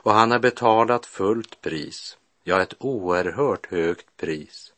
och 0.04 0.14
han 0.14 0.32
har 0.32 0.40
betalat 0.40 1.06
fullt 1.06 1.62
pris, 1.62 2.18
ja, 2.44 2.62
ett 2.62 2.74
oerhört 2.80 3.66
högt 3.66 4.18
pris. 4.18 4.74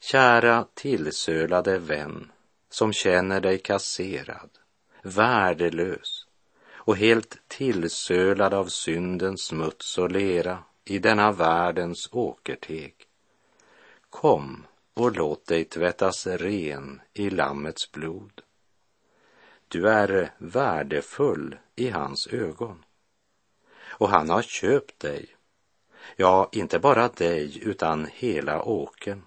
Kära 0.00 0.66
tillsölade 0.74 1.78
vän 1.78 2.32
som 2.70 2.92
känner 2.92 3.40
dig 3.40 3.58
kasserad, 3.58 4.50
värdelös 5.02 6.26
och 6.66 6.96
helt 6.96 7.38
tillsölad 7.48 8.54
av 8.54 8.66
syndens 8.66 9.42
smuts 9.42 9.98
och 9.98 10.10
lera 10.10 10.58
i 10.84 10.98
denna 10.98 11.32
världens 11.32 12.08
åkerteg. 12.12 12.94
Kom 14.10 14.66
och 14.94 15.16
låt 15.16 15.46
dig 15.46 15.64
tvättas 15.64 16.26
ren 16.26 17.00
i 17.12 17.30
Lammets 17.30 17.92
blod. 17.92 18.40
Du 19.68 19.88
är 19.88 20.32
värdefull 20.38 21.56
i 21.76 21.90
hans 21.90 22.26
ögon 22.26 22.84
och 23.98 24.08
han 24.08 24.30
har 24.30 24.42
köpt 24.42 25.00
dig. 25.00 25.26
Ja, 26.16 26.48
inte 26.52 26.78
bara 26.78 27.08
dig 27.08 27.58
utan 27.62 28.08
hela 28.12 28.62
åken. 28.62 29.22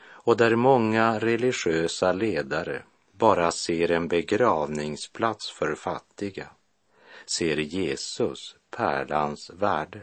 Och 0.00 0.36
där 0.36 0.56
många 0.56 1.18
religiösa 1.18 2.12
ledare 2.12 2.82
bara 3.12 3.50
ser 3.50 3.90
en 3.90 4.08
begravningsplats 4.08 5.50
för 5.50 5.74
fattiga 5.74 6.48
ser 7.30 7.56
Jesus 7.56 8.56
pärlans 8.70 9.50
värde. 9.50 10.02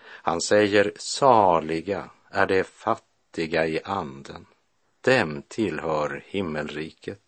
Han 0.00 0.40
säger 0.40 0.92
saliga 0.96 2.10
är 2.30 2.46
de 2.46 2.64
fattiga 2.64 3.66
i 3.66 3.80
anden, 3.84 4.46
dem 5.00 5.42
tillhör 5.48 6.24
himmelriket. 6.26 7.22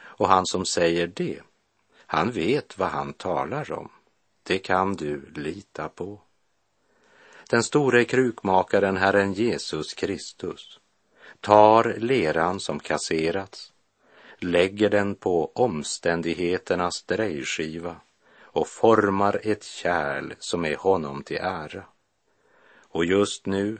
Och 0.00 0.28
han 0.28 0.46
som 0.46 0.66
säger 0.66 1.06
det, 1.06 1.40
han 2.06 2.30
vet 2.30 2.78
vad 2.78 2.88
han 2.88 3.12
talar 3.12 3.72
om. 3.72 3.90
Det 4.48 4.58
kan 4.58 4.96
du 4.96 5.30
lita 5.34 5.88
på. 5.88 6.20
Den 7.50 7.62
store 7.62 8.04
krukmakaren 8.04 8.96
Herren 8.96 9.32
Jesus 9.32 9.94
Kristus 9.94 10.80
tar 11.40 11.94
leran 11.98 12.60
som 12.60 12.80
kasserats, 12.80 13.72
lägger 14.38 14.90
den 14.90 15.14
på 15.14 15.52
omständigheternas 15.54 17.02
drejskiva 17.02 17.96
och 18.40 18.68
formar 18.68 19.40
ett 19.42 19.64
kärl 19.64 20.34
som 20.38 20.64
är 20.64 20.76
honom 20.76 21.22
till 21.22 21.40
ära. 21.40 21.84
Och 22.78 23.04
just 23.04 23.46
nu 23.46 23.78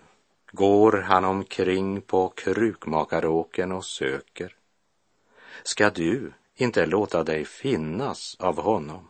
går 0.53 0.93
han 0.93 1.25
omkring 1.25 2.01
på 2.01 2.29
krukmakaråken 2.29 3.73
och 3.73 3.85
söker. 3.85 4.57
Ska 5.63 5.91
du 5.91 6.33
inte 6.55 6.87
låta 6.87 7.25
dig 7.25 7.45
finnas 7.45 8.37
av 8.39 8.63
honom? 8.63 9.09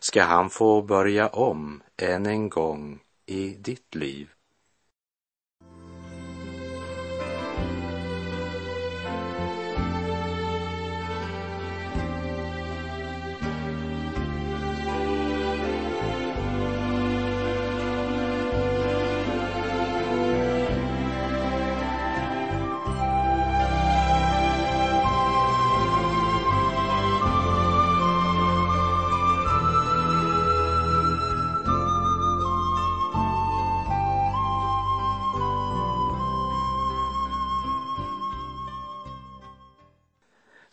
Ska 0.00 0.22
han 0.22 0.50
få 0.50 0.82
börja 0.82 1.28
om 1.28 1.82
än 2.02 2.26
en 2.26 2.48
gång 2.48 3.00
i 3.26 3.48
ditt 3.48 3.94
liv? 3.94 4.28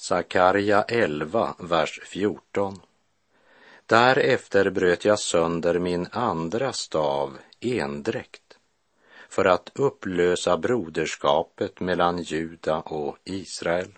Sakarja 0.08 0.84
11, 0.84 1.56
vers 1.60 2.00
14. 2.04 2.82
Därefter 3.86 4.70
bröt 4.70 5.06
jag 5.06 5.20
sönder 5.20 5.80
min 5.80 6.08
andra 6.12 6.74
stav, 6.74 7.38
endräkt, 7.60 8.58
för 9.30 9.46
att 9.46 9.72
upplösa 9.76 10.58
broderskapet 10.58 11.80
mellan 11.80 12.22
Juda 12.22 12.80
och 12.80 13.18
Israel. 13.24 13.98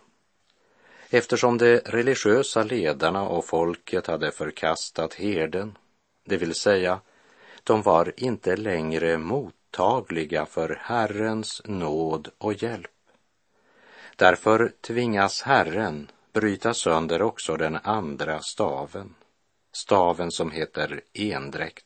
Eftersom 1.09 1.57
de 1.57 1.77
religiösa 1.77 2.63
ledarna 2.63 3.27
och 3.29 3.45
folket 3.45 4.07
hade 4.07 4.31
förkastat 4.31 5.13
herden, 5.13 5.77
det 6.25 6.37
vill 6.37 6.55
säga, 6.55 6.99
de 7.63 7.81
var 7.81 8.13
inte 8.17 8.55
längre 8.55 9.17
mottagliga 9.17 10.45
för 10.45 10.79
Herrens 10.81 11.61
nåd 11.65 12.29
och 12.37 12.63
hjälp. 12.63 12.96
Därför 14.17 14.73
tvingas 14.81 15.41
Herren 15.41 16.11
bryta 16.33 16.73
sönder 16.73 17.21
också 17.21 17.57
den 17.57 17.75
andra 17.75 18.41
staven, 18.41 19.15
staven 19.71 20.31
som 20.31 20.51
heter 20.51 21.01
endräkt. 21.13 21.85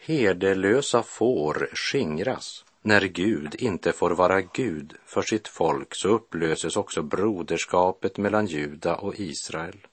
Herdelösa 0.00 1.02
får 1.02 1.68
skingras. 1.72 2.64
När 2.82 3.00
Gud 3.00 3.54
inte 3.58 3.92
får 3.92 4.10
vara 4.10 4.40
Gud 4.40 4.94
för 5.04 5.22
sitt 5.22 5.48
folk 5.48 5.94
så 5.94 6.08
upplöses 6.08 6.76
också 6.76 7.02
broderskapet 7.02 8.18
mellan 8.18 8.46
Juda 8.46 8.96
och 8.96 9.20
Israel. 9.20 9.86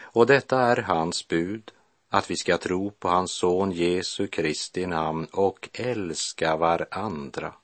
Och 0.00 0.26
detta 0.26 0.60
är 0.60 0.76
hans 0.76 1.28
bud, 1.28 1.70
att 2.08 2.30
vi 2.30 2.36
ska 2.36 2.56
tro 2.56 2.90
på 2.90 3.08
hans 3.08 3.32
son 3.32 3.72
Jesu 3.72 4.26
Kristi 4.26 4.86
namn 4.86 5.26
och 5.32 5.68
älska 5.72 6.56
varandra 6.56 7.54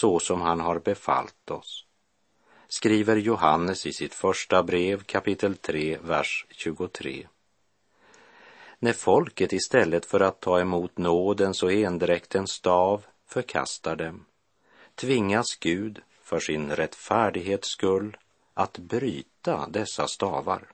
så 0.00 0.18
som 0.18 0.40
han 0.40 0.60
har 0.60 0.78
befallt 0.78 1.50
oss, 1.50 1.84
skriver 2.68 3.16
Johannes 3.16 3.86
i 3.86 3.92
sitt 3.92 4.14
första 4.14 4.62
brev 4.62 5.02
kapitel 5.02 5.56
3, 5.56 5.98
vers 6.02 6.46
23. 6.50 7.26
När 8.78 8.92
folket 8.92 9.52
istället 9.52 10.06
för 10.06 10.20
att 10.20 10.40
ta 10.40 10.60
emot 10.60 10.98
nådens 10.98 11.62
och 11.62 11.72
endräktens 11.72 12.50
stav 12.50 13.06
förkastar 13.26 13.96
dem, 13.96 14.24
tvingas 14.94 15.56
Gud 15.56 16.00
för 16.22 16.40
sin 16.40 16.70
rättfärdighets 16.70 17.68
skull 17.68 18.16
att 18.54 18.78
bryta 18.78 19.66
dessa 19.68 20.06
stavar. 20.06 20.68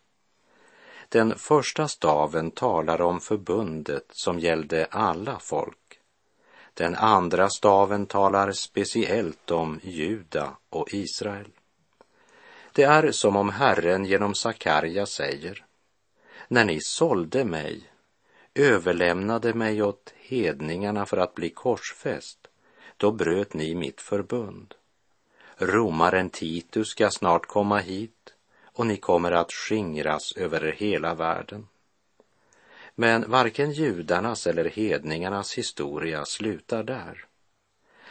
Den 1.09 1.39
första 1.39 1.89
staven 1.89 2.51
talar 2.51 3.01
om 3.01 3.21
förbundet 3.21 4.07
som 4.13 4.39
gällde 4.39 4.87
alla 4.91 5.39
folk 5.39 5.80
den 6.75 6.95
andra 6.95 7.51
staven 7.51 8.07
talar 8.07 8.53
speciellt 8.53 9.51
om 9.51 9.81
Juda 9.83 10.57
och 10.71 10.95
Israel. 10.95 11.49
Det 12.73 12.83
är 12.83 13.13
som 13.13 13.37
om 13.37 13.49
Herren 13.49 14.05
genom 14.05 14.35
Sakarja 14.35 15.07
säger, 15.07 15.65
när 16.49 16.65
ni 16.65 16.81
sålde 16.81 17.45
mig, 17.45 17.83
överlämnade 18.55 19.55
mig 19.55 19.83
åt 19.83 20.15
hedningarna 20.17 21.07
för 21.07 21.17
att 21.17 21.35
bli 21.35 21.51
korsfäst, 21.51 22.39
då 22.97 23.13
bröt 23.13 23.55
ni 23.55 23.75
mitt 23.75 24.01
förbund. 24.01 24.75
Romaren 25.57 26.31
Titus 26.31 26.89
ska 26.89 27.11
snart 27.11 27.47
komma 27.47 27.79
hit 27.79 28.35
och 28.65 28.87
ni 28.87 28.97
kommer 28.97 29.33
att 29.33 29.53
skingras 29.53 30.33
över 30.37 30.73
hela 30.73 31.15
världen. 31.15 31.67
Men 33.01 33.31
varken 33.31 33.73
judarnas 33.73 34.47
eller 34.47 34.65
hedningarnas 34.65 35.59
historia 35.59 36.25
slutar 36.25 36.83
där. 36.83 37.25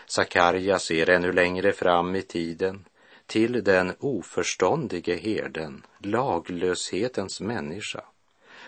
Sakarja 0.06 0.80
ser 0.80 1.10
ännu 1.10 1.32
längre 1.32 1.72
fram 1.74 2.16
i 2.16 2.22
tiden 2.22 2.86
till 3.26 3.64
den 3.64 3.94
oförståndige 4.00 5.16
herden, 5.16 5.86
laglöshetens 6.00 7.42
människa, 7.42 8.04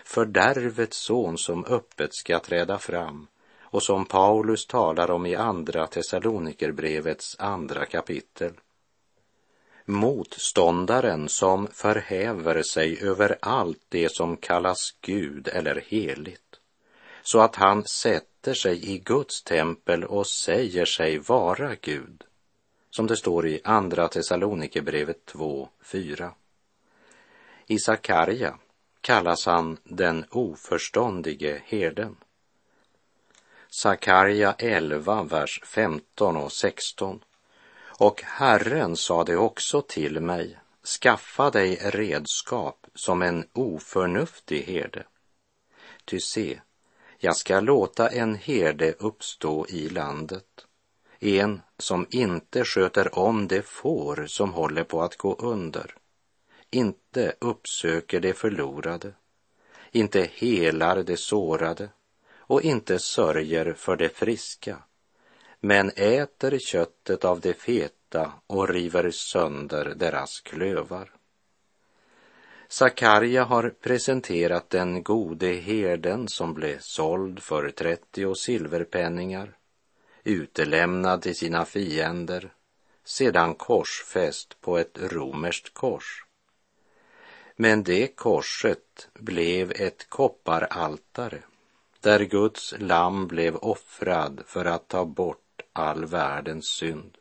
fördärvets 0.04 0.96
son 0.96 1.38
som 1.38 1.64
öppet 1.64 2.14
ska 2.14 2.38
träda 2.38 2.78
fram 2.78 3.26
och 3.60 3.82
som 3.82 4.04
Paulus 4.04 4.66
talar 4.66 5.10
om 5.10 5.26
i 5.26 5.34
Andra 5.34 5.86
Thessalonikerbrevets 5.86 7.36
andra 7.38 7.84
kapitel 7.84 8.52
motståndaren 9.84 11.28
som 11.28 11.66
förhäver 11.66 12.62
sig 12.62 13.02
över 13.02 13.38
allt 13.40 13.82
det 13.88 14.12
som 14.12 14.36
kallas 14.36 14.94
Gud 15.00 15.48
eller 15.48 15.84
heligt, 15.86 16.60
så 17.22 17.40
att 17.40 17.56
han 17.56 17.84
sätter 17.84 18.54
sig 18.54 18.90
i 18.94 18.98
Guds 18.98 19.42
tempel 19.42 20.04
och 20.04 20.26
säger 20.26 20.84
sig 20.84 21.18
vara 21.18 21.74
Gud, 21.80 22.24
som 22.90 23.06
det 23.06 23.16
står 23.16 23.46
i 23.46 23.60
Andra 23.64 24.08
Thessalonikerbrevet 24.08 25.26
2, 25.26 25.68
4. 25.82 26.34
I 27.66 27.78
Sakarja 27.78 28.58
kallas 29.00 29.46
han 29.46 29.78
den 29.84 30.24
oförståndige 30.30 31.62
herden. 31.64 32.16
Sakarja 33.70 34.54
11, 34.58 35.22
vers 35.22 35.60
15 35.64 36.36
och 36.36 36.52
16 36.52 37.20
och 38.02 38.22
Herren 38.22 38.96
sade 38.96 39.36
också 39.36 39.82
till 39.82 40.20
mig, 40.20 40.58
skaffa 41.00 41.50
dig 41.50 41.78
redskap 41.82 42.86
som 42.94 43.22
en 43.22 43.48
oförnuftig 43.52 44.62
herde. 44.62 45.04
Ty 46.04 46.20
se, 46.20 46.60
jag 47.18 47.36
ska 47.36 47.60
låta 47.60 48.08
en 48.08 48.34
herde 48.34 48.92
uppstå 48.92 49.66
i 49.68 49.88
landet, 49.88 50.66
en 51.20 51.60
som 51.78 52.06
inte 52.10 52.64
sköter 52.64 53.18
om 53.18 53.48
det 53.48 53.62
får 53.62 54.26
som 54.26 54.52
håller 54.52 54.84
på 54.84 55.02
att 55.02 55.16
gå 55.16 55.34
under, 55.34 55.94
inte 56.70 57.34
uppsöker 57.40 58.20
det 58.20 58.32
förlorade, 58.32 59.12
inte 59.90 60.28
helar 60.32 61.02
det 61.02 61.16
sårade. 61.16 61.88
Och 62.34 62.62
inte 62.62 62.98
sörjer 62.98 63.72
för 63.72 63.96
det 63.96 64.08
friska, 64.08 64.82
men 65.64 65.90
äter 65.96 66.58
köttet 66.58 67.24
av 67.24 67.40
det 67.40 67.54
feta 67.54 68.32
och 68.46 68.68
river 68.68 69.10
sönder 69.10 69.94
deras 69.96 70.40
klövar. 70.40 71.10
Sakarja 72.68 73.44
har 73.44 73.74
presenterat 73.80 74.70
den 74.70 75.02
gode 75.02 75.46
herden 75.46 76.28
som 76.28 76.54
blev 76.54 76.78
såld 76.80 77.42
för 77.42 77.70
30 77.70 78.34
silverpenningar, 78.34 79.56
utelämnad 80.24 81.22
till 81.22 81.36
sina 81.36 81.64
fiender, 81.64 82.52
sedan 83.04 83.54
korsfäst 83.54 84.60
på 84.60 84.78
ett 84.78 84.98
romerskt 85.12 85.74
kors. 85.74 86.26
Men 87.56 87.82
det 87.82 88.06
korset 88.06 89.08
blev 89.14 89.72
ett 89.72 90.08
kopparaltare 90.08 91.42
där 92.00 92.20
Guds 92.20 92.74
lamm 92.78 93.26
blev 93.26 93.56
offrad 93.56 94.42
för 94.46 94.64
att 94.64 94.88
ta 94.88 95.04
bort 95.04 95.41
all 95.72 96.04
världens 96.04 96.66
synd. 96.66 97.18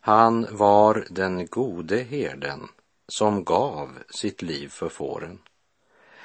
Han 0.00 0.46
var 0.50 1.06
den 1.10 1.46
gode 1.46 1.96
herden 1.96 2.68
som 3.08 3.44
gav 3.44 3.98
sitt 4.10 4.42
liv 4.42 4.68
för 4.68 4.88
fåren. 4.88 5.38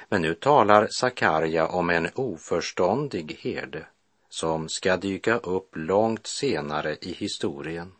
Men 0.08 0.22
nu 0.22 0.34
talar 0.34 0.88
Sakarja 0.90 1.66
om 1.66 1.90
en 1.90 2.08
oförståndig 2.14 3.38
herde 3.40 3.86
som 4.28 4.68
ska 4.68 4.96
dyka 4.96 5.38
upp 5.38 5.76
långt 5.76 6.26
senare 6.26 6.96
i 7.00 7.12
historien 7.12 7.92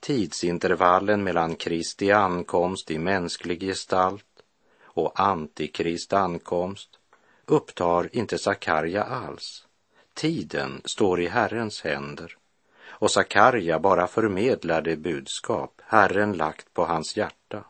Tidsintervallen 0.00 1.24
mellan 1.24 1.56
Kristi 1.56 2.12
ankomst 2.12 2.90
i 2.90 2.98
mänsklig 2.98 3.60
gestalt 3.60 4.24
och 4.82 5.20
antikrist 5.20 6.12
ankomst 6.12 6.98
upptar 7.46 8.16
inte 8.16 8.38
Sakarja 8.38 9.04
alls. 9.04 9.67
Tiden 10.18 10.82
står 10.84 11.20
i 11.20 11.26
Herrens 11.28 11.82
händer 11.82 12.36
och 12.88 13.10
Sakarja 13.10 13.78
bara 13.78 14.06
förmedlar 14.06 14.82
det 14.82 14.96
budskap 14.96 15.80
Herren 15.84 16.32
lagt 16.32 16.74
på 16.74 16.84
hans 16.84 17.16
hjärta. 17.16 17.64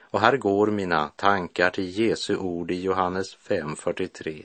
Och 0.00 0.20
här 0.20 0.36
går 0.36 0.66
mina 0.66 1.08
tankar 1.08 1.70
till 1.70 1.98
Jesu 1.98 2.36
ord 2.36 2.70
i 2.70 2.80
Johannes 2.80 3.36
5.43. 3.36 4.44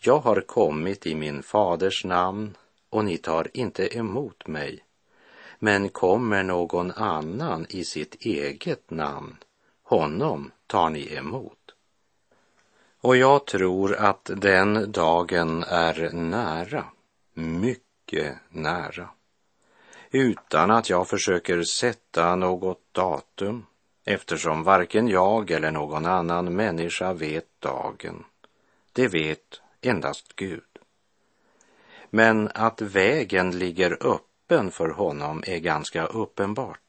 Jag 0.00 0.18
har 0.18 0.40
kommit 0.40 1.06
i 1.06 1.14
min 1.14 1.42
faders 1.42 2.04
namn 2.04 2.56
och 2.90 3.04
ni 3.04 3.18
tar 3.18 3.48
inte 3.52 3.96
emot 3.96 4.46
mig. 4.46 4.84
Men 5.58 5.88
kommer 5.88 6.42
någon 6.42 6.90
annan 6.90 7.66
i 7.68 7.84
sitt 7.84 8.14
eget 8.14 8.90
namn, 8.90 9.36
honom 9.82 10.50
tar 10.66 10.90
ni 10.90 11.14
emot. 11.14 11.55
Och 13.00 13.16
jag 13.16 13.46
tror 13.46 13.94
att 13.94 14.30
den 14.36 14.92
dagen 14.92 15.64
är 15.64 16.10
nära, 16.12 16.84
mycket 17.34 18.36
nära. 18.48 19.08
Utan 20.10 20.70
att 20.70 20.90
jag 20.90 21.08
försöker 21.08 21.62
sätta 21.62 22.36
något 22.36 22.80
datum 22.92 23.66
eftersom 24.04 24.62
varken 24.62 25.08
jag 25.08 25.50
eller 25.50 25.70
någon 25.70 26.06
annan 26.06 26.56
människa 26.56 27.12
vet 27.12 27.60
dagen. 27.60 28.24
Det 28.92 29.08
vet 29.08 29.60
endast 29.80 30.36
Gud. 30.36 30.62
Men 32.10 32.50
att 32.54 32.80
vägen 32.80 33.58
ligger 33.58 34.06
öppen 34.06 34.70
för 34.70 34.88
honom 34.88 35.42
är 35.46 35.58
ganska 35.58 36.06
uppenbart 36.06 36.80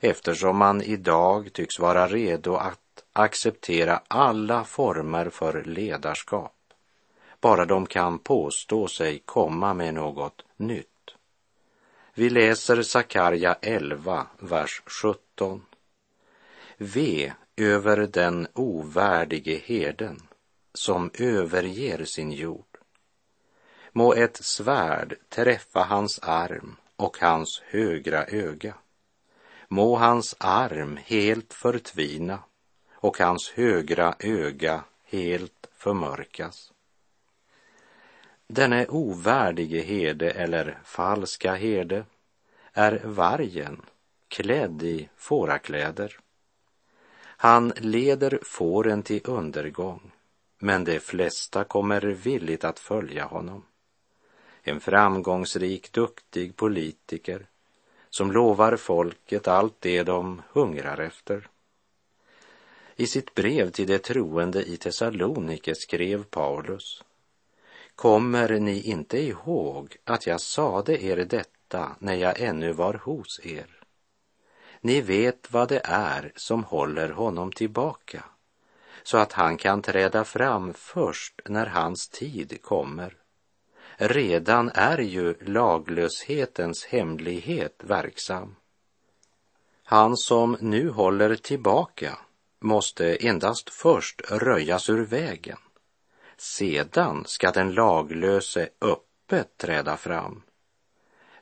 eftersom 0.00 0.56
man 0.56 0.82
idag 0.82 1.52
tycks 1.52 1.78
vara 1.78 2.06
redo 2.06 2.54
att 2.54 2.80
acceptera 3.18 4.02
alla 4.08 4.64
former 4.64 5.30
för 5.30 5.64
ledarskap, 5.64 6.54
bara 7.40 7.64
de 7.64 7.86
kan 7.86 8.18
påstå 8.18 8.88
sig 8.88 9.18
komma 9.18 9.74
med 9.74 9.94
något 9.94 10.44
nytt. 10.56 11.14
Vi 12.14 12.30
läser 12.30 12.82
Sakarja 12.82 13.56
11, 13.60 14.26
vers 14.38 14.82
17. 14.86 15.66
Ve 16.76 17.32
över 17.56 17.96
den 17.96 18.48
ovärdige 18.54 19.60
herden 19.64 20.22
som 20.74 21.10
överger 21.14 22.04
sin 22.04 22.32
jord. 22.32 22.78
Må 23.92 24.14
ett 24.14 24.36
svärd 24.36 25.14
träffa 25.28 25.80
hans 25.80 26.18
arm 26.22 26.76
och 26.96 27.18
hans 27.20 27.62
högra 27.64 28.24
öga. 28.24 28.74
Må 29.68 29.96
hans 29.96 30.36
arm 30.38 30.98
helt 31.04 31.54
förtvina 31.54 32.38
och 33.00 33.18
hans 33.18 33.50
högra 33.50 34.14
öga 34.18 34.84
helt 35.04 35.68
förmörkas. 35.76 36.72
Denne 38.46 38.86
ovärdige 38.86 39.80
herde 39.80 40.30
eller 40.30 40.78
falska 40.84 41.54
herde 41.54 42.04
är 42.72 43.00
vargen 43.04 43.82
klädd 44.28 44.82
i 44.82 45.08
fårakläder. 45.16 46.18
Han 47.20 47.72
leder 47.76 48.38
fåren 48.42 49.02
till 49.02 49.20
undergång, 49.24 50.12
men 50.58 50.84
de 50.84 51.00
flesta 51.00 51.64
kommer 51.64 52.00
villigt 52.00 52.64
att 52.64 52.78
följa 52.78 53.24
honom. 53.24 53.64
En 54.62 54.80
framgångsrik, 54.80 55.92
duktig 55.92 56.56
politiker 56.56 57.46
som 58.10 58.32
lovar 58.32 58.76
folket 58.76 59.48
allt 59.48 59.80
det 59.80 60.02
de 60.02 60.42
hungrar 60.52 60.98
efter. 60.98 61.48
I 63.00 63.06
sitt 63.06 63.34
brev 63.34 63.70
till 63.70 63.86
de 63.86 63.98
troende 63.98 64.62
i 64.64 64.76
Thessalonike 64.76 65.74
skrev 65.74 66.24
Paulus 66.24 67.04
Kommer 67.94 68.58
ni 68.58 68.82
inte 68.82 69.18
ihåg 69.18 69.96
att 70.04 70.26
jag 70.26 70.40
sade 70.40 71.04
er 71.04 71.16
detta 71.16 71.96
när 71.98 72.14
jag 72.14 72.40
ännu 72.40 72.72
var 72.72 72.94
hos 72.94 73.40
er? 73.42 73.80
Ni 74.80 75.00
vet 75.00 75.52
vad 75.52 75.68
det 75.68 75.80
är 75.84 76.32
som 76.36 76.64
håller 76.64 77.08
honom 77.08 77.52
tillbaka 77.52 78.24
så 79.02 79.18
att 79.18 79.32
han 79.32 79.56
kan 79.56 79.82
träda 79.82 80.24
fram 80.24 80.74
först 80.74 81.40
när 81.44 81.66
hans 81.66 82.08
tid 82.08 82.62
kommer. 82.62 83.16
Redan 83.96 84.70
är 84.74 84.98
ju 84.98 85.34
laglöshetens 85.40 86.84
hemlighet 86.84 87.80
verksam. 87.84 88.56
Han 89.84 90.16
som 90.16 90.56
nu 90.60 90.90
håller 90.90 91.34
tillbaka 91.36 92.18
måste 92.60 93.16
endast 93.16 93.70
först 93.70 94.20
röjas 94.30 94.90
ur 94.90 95.04
vägen. 95.04 95.58
Sedan 96.36 97.24
ska 97.26 97.50
den 97.50 97.72
laglöse 97.72 98.68
öppet 98.80 99.56
träda 99.56 99.96
fram. 99.96 100.42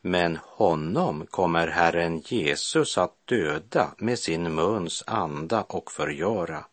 Men 0.00 0.38
honom 0.42 1.26
kommer 1.26 1.66
Herren 1.66 2.18
Jesus 2.18 2.98
att 2.98 3.14
döda 3.24 3.94
med 3.98 4.18
sin 4.18 4.54
muns 4.54 5.04
anda 5.06 5.62
och 5.62 5.92
förgöra 5.92 6.64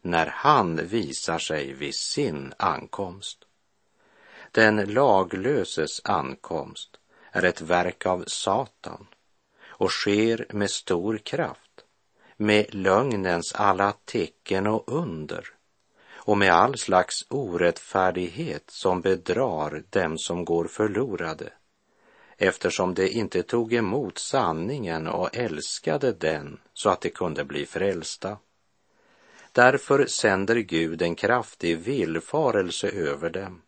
när 0.00 0.26
han 0.26 0.86
visar 0.86 1.38
sig 1.38 1.72
vid 1.72 1.94
sin 1.94 2.52
ankomst. 2.56 3.38
Den 4.50 4.76
laglöses 4.76 6.00
ankomst 6.04 6.96
är 7.32 7.42
ett 7.42 7.60
verk 7.60 8.06
av 8.06 8.24
Satan 8.26 9.06
och 9.64 9.90
sker 9.90 10.46
med 10.50 10.70
stor 10.70 11.18
kraft 11.18 11.84
med 12.42 12.74
lögnens 12.74 13.54
alla 13.54 13.92
tecken 14.04 14.66
och 14.66 14.84
under 14.86 15.44
och 16.24 16.38
med 16.38 16.52
all 16.52 16.78
slags 16.78 17.14
orättfärdighet 17.28 18.64
som 18.66 19.00
bedrar 19.00 19.82
dem 19.90 20.18
som 20.18 20.44
går 20.44 20.64
förlorade 20.64 21.52
eftersom 22.36 22.94
de 22.94 23.08
inte 23.08 23.42
tog 23.42 23.72
emot 23.72 24.18
sanningen 24.18 25.06
och 25.06 25.36
älskade 25.36 26.12
den 26.12 26.60
så 26.74 26.90
att 26.90 27.00
de 27.00 27.10
kunde 27.10 27.44
bli 27.44 27.66
frälsta. 27.66 28.38
Därför 29.52 30.06
sänder 30.06 30.56
Gud 30.56 31.02
en 31.02 31.14
kraftig 31.14 31.78
villfarelse 31.78 32.88
över 32.88 33.30
dem 33.30 33.62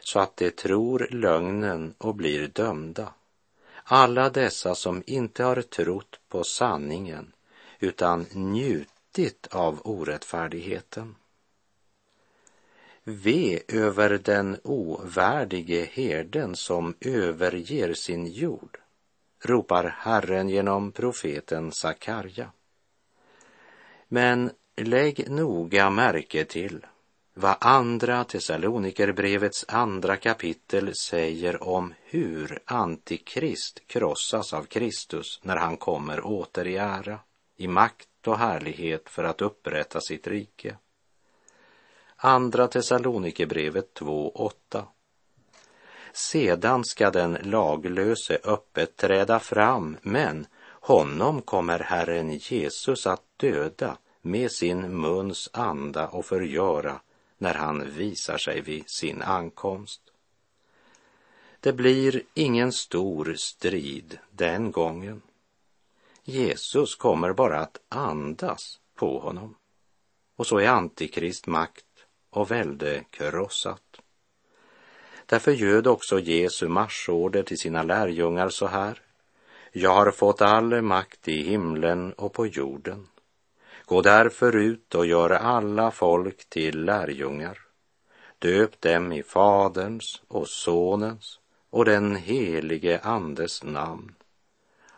så 0.00 0.18
att 0.18 0.36
de 0.36 0.50
tror 0.50 1.08
lögnen 1.10 1.94
och 1.98 2.14
blir 2.14 2.48
dömda. 2.48 3.14
Alla 3.84 4.30
dessa 4.30 4.74
som 4.74 5.02
inte 5.06 5.44
har 5.44 5.62
trott 5.62 6.20
på 6.28 6.44
sanningen 6.44 7.32
utan 7.78 8.26
njutit 8.32 9.46
av 9.50 9.80
orättfärdigheten. 9.84 11.14
Ve 13.04 13.62
över 13.68 14.20
den 14.24 14.58
ovärdige 14.62 15.88
herden 15.92 16.56
som 16.56 16.94
överger 17.00 17.94
sin 17.94 18.26
jord, 18.26 18.78
ropar 19.44 19.84
Herren 19.98 20.48
genom 20.48 20.92
profeten 20.92 21.72
Sakarja. 21.72 22.50
Men 24.08 24.50
lägg 24.76 25.30
noga 25.30 25.90
märke 25.90 26.44
till 26.44 26.86
vad 27.34 27.56
andra 27.60 28.24
Thessalonikerbrevets 28.24 29.64
andra 29.68 30.16
kapitel 30.16 30.92
säger 30.94 31.62
om 31.62 31.94
hur 32.04 32.58
Antikrist 32.64 33.82
krossas 33.86 34.52
av 34.52 34.64
Kristus 34.64 35.40
när 35.42 35.56
han 35.56 35.76
kommer 35.76 36.26
åter 36.26 36.66
i 36.66 36.76
ära 36.76 37.18
i 37.56 37.68
makt 37.68 38.08
och 38.26 38.38
härlighet 38.38 39.08
för 39.08 39.24
att 39.24 39.42
upprätta 39.42 40.00
sitt 40.00 40.26
rike. 40.26 40.76
Andra 42.16 42.68
Thessalonikerbrevet 42.68 44.00
2.8. 44.00 44.84
Sedan 46.12 46.84
ska 46.84 47.10
den 47.10 47.38
laglöse 47.42 48.38
öppet 48.44 48.96
träda 48.96 49.40
fram, 49.40 49.96
men 50.02 50.46
honom 50.64 51.42
kommer 51.42 51.78
Herren 51.78 52.30
Jesus 52.30 53.06
att 53.06 53.22
döda 53.36 53.96
med 54.22 54.52
sin 54.52 55.00
muns 55.00 55.50
anda 55.52 56.08
och 56.08 56.26
förgöra 56.26 57.00
när 57.38 57.54
han 57.54 57.90
visar 57.90 58.38
sig 58.38 58.60
vid 58.60 58.84
sin 58.86 59.22
ankomst. 59.22 60.00
Det 61.60 61.72
blir 61.72 62.22
ingen 62.34 62.72
stor 62.72 63.34
strid 63.38 64.18
den 64.30 64.70
gången. 64.70 65.22
Jesus 66.26 66.94
kommer 66.94 67.32
bara 67.32 67.60
att 67.60 67.80
andas 67.88 68.80
på 68.94 69.18
honom. 69.18 69.56
Och 70.36 70.46
så 70.46 70.58
är 70.58 70.68
Antikrist 70.68 71.46
makt 71.46 71.86
och 72.30 72.50
välde 72.50 73.04
krossat. 73.10 74.00
Därför 75.26 75.52
göd 75.52 75.86
också 75.86 76.20
Jesu 76.20 76.68
marsorder 76.68 77.42
till 77.42 77.58
sina 77.58 77.82
lärjungar 77.82 78.48
så 78.48 78.66
här. 78.66 79.00
Jag 79.72 79.94
har 79.94 80.10
fått 80.10 80.42
all 80.42 80.82
makt 80.82 81.28
i 81.28 81.42
himlen 81.42 82.12
och 82.12 82.32
på 82.32 82.46
jorden. 82.46 83.08
Gå 83.84 84.02
därför 84.02 84.56
ut 84.56 84.94
och 84.94 85.06
gör 85.06 85.30
alla 85.30 85.90
folk 85.90 86.48
till 86.48 86.84
lärjungar. 86.84 87.58
Döp 88.38 88.80
dem 88.80 89.12
i 89.12 89.22
Faderns 89.22 90.22
och 90.28 90.48
Sonens 90.48 91.40
och 91.70 91.84
den 91.84 92.16
helige 92.16 93.00
Andes 93.00 93.64
namn 93.64 94.14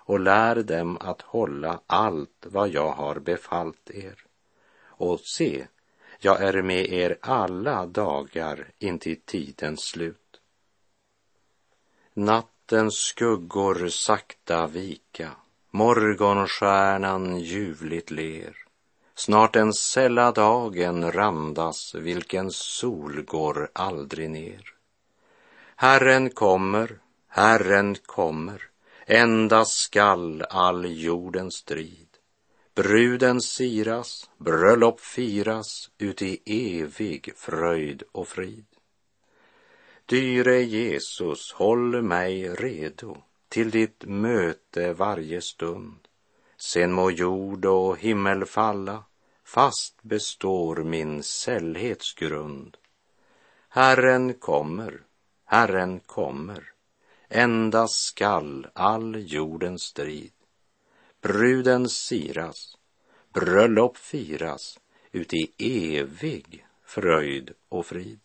och 0.07 0.21
lär 0.21 0.63
dem 0.63 0.99
att 1.01 1.23
hålla 1.23 1.81
allt 1.87 2.47
vad 2.47 2.69
jag 2.69 2.93
har 2.93 3.15
befallt 3.15 3.91
er. 3.91 4.25
Och 4.85 5.21
se, 5.21 5.67
jag 6.19 6.43
är 6.43 6.63
med 6.63 6.87
er 6.93 7.19
alla 7.21 7.87
dagar 7.87 8.69
intill 8.79 9.21
tidens 9.25 9.81
slut. 9.81 10.41
Nattens 12.15 12.95
skuggor 12.95 13.89
sakta 13.89 14.67
vika, 14.67 15.31
morgonstjärnan 15.71 17.41
ljuvligt 17.41 18.11
ler. 18.11 18.57
Snart 19.15 19.53
den 19.53 19.73
sälla 19.73 20.33
dagen 20.33 21.13
randas, 21.13 21.95
vilken 21.95 22.51
sol 22.51 23.23
går 23.23 23.71
aldrig 23.73 24.31
ner. 24.31 24.75
Herren 25.77 26.31
kommer, 26.31 26.99
Herren 27.29 27.97
kommer, 28.07 28.63
endast 29.07 29.79
skall 29.79 30.43
all 30.43 30.85
jordens 30.85 31.55
strid. 31.55 32.09
Bruden 32.75 33.41
siras, 33.41 34.31
bröllop 34.39 35.01
firas, 35.01 35.91
uti 35.99 36.39
evig 36.47 37.33
fröjd 37.37 38.03
och 38.13 38.29
frid. 38.29 38.67
Dyre 40.07 40.63
Jesus, 40.63 41.53
håll 41.53 42.03
mig 42.03 42.49
redo 42.49 43.17
till 43.49 43.71
ditt 43.71 44.05
möte 44.05 44.93
varje 44.93 45.41
stund. 45.41 45.99
Sen 46.57 46.93
må 46.93 47.11
jord 47.11 47.65
och 47.65 47.99
himmel 47.99 48.45
falla, 48.45 49.05
fast 49.45 50.03
består 50.03 50.77
min 50.77 51.23
sällhetsgrund. 51.23 52.77
Herren 53.69 54.35
kommer, 54.35 55.01
Herren 55.45 56.01
kommer, 56.01 56.73
endast 57.29 58.05
skall 58.05 58.67
all 58.73 59.33
jordens 59.33 59.83
strid. 59.83 60.33
Bruden 61.21 61.89
siras, 61.89 62.77
bröllop 63.33 63.97
firas, 63.97 64.79
uti 65.13 65.53
evig 65.59 66.67
fröjd 66.85 67.53
och 67.69 67.87
frid. 67.87 68.21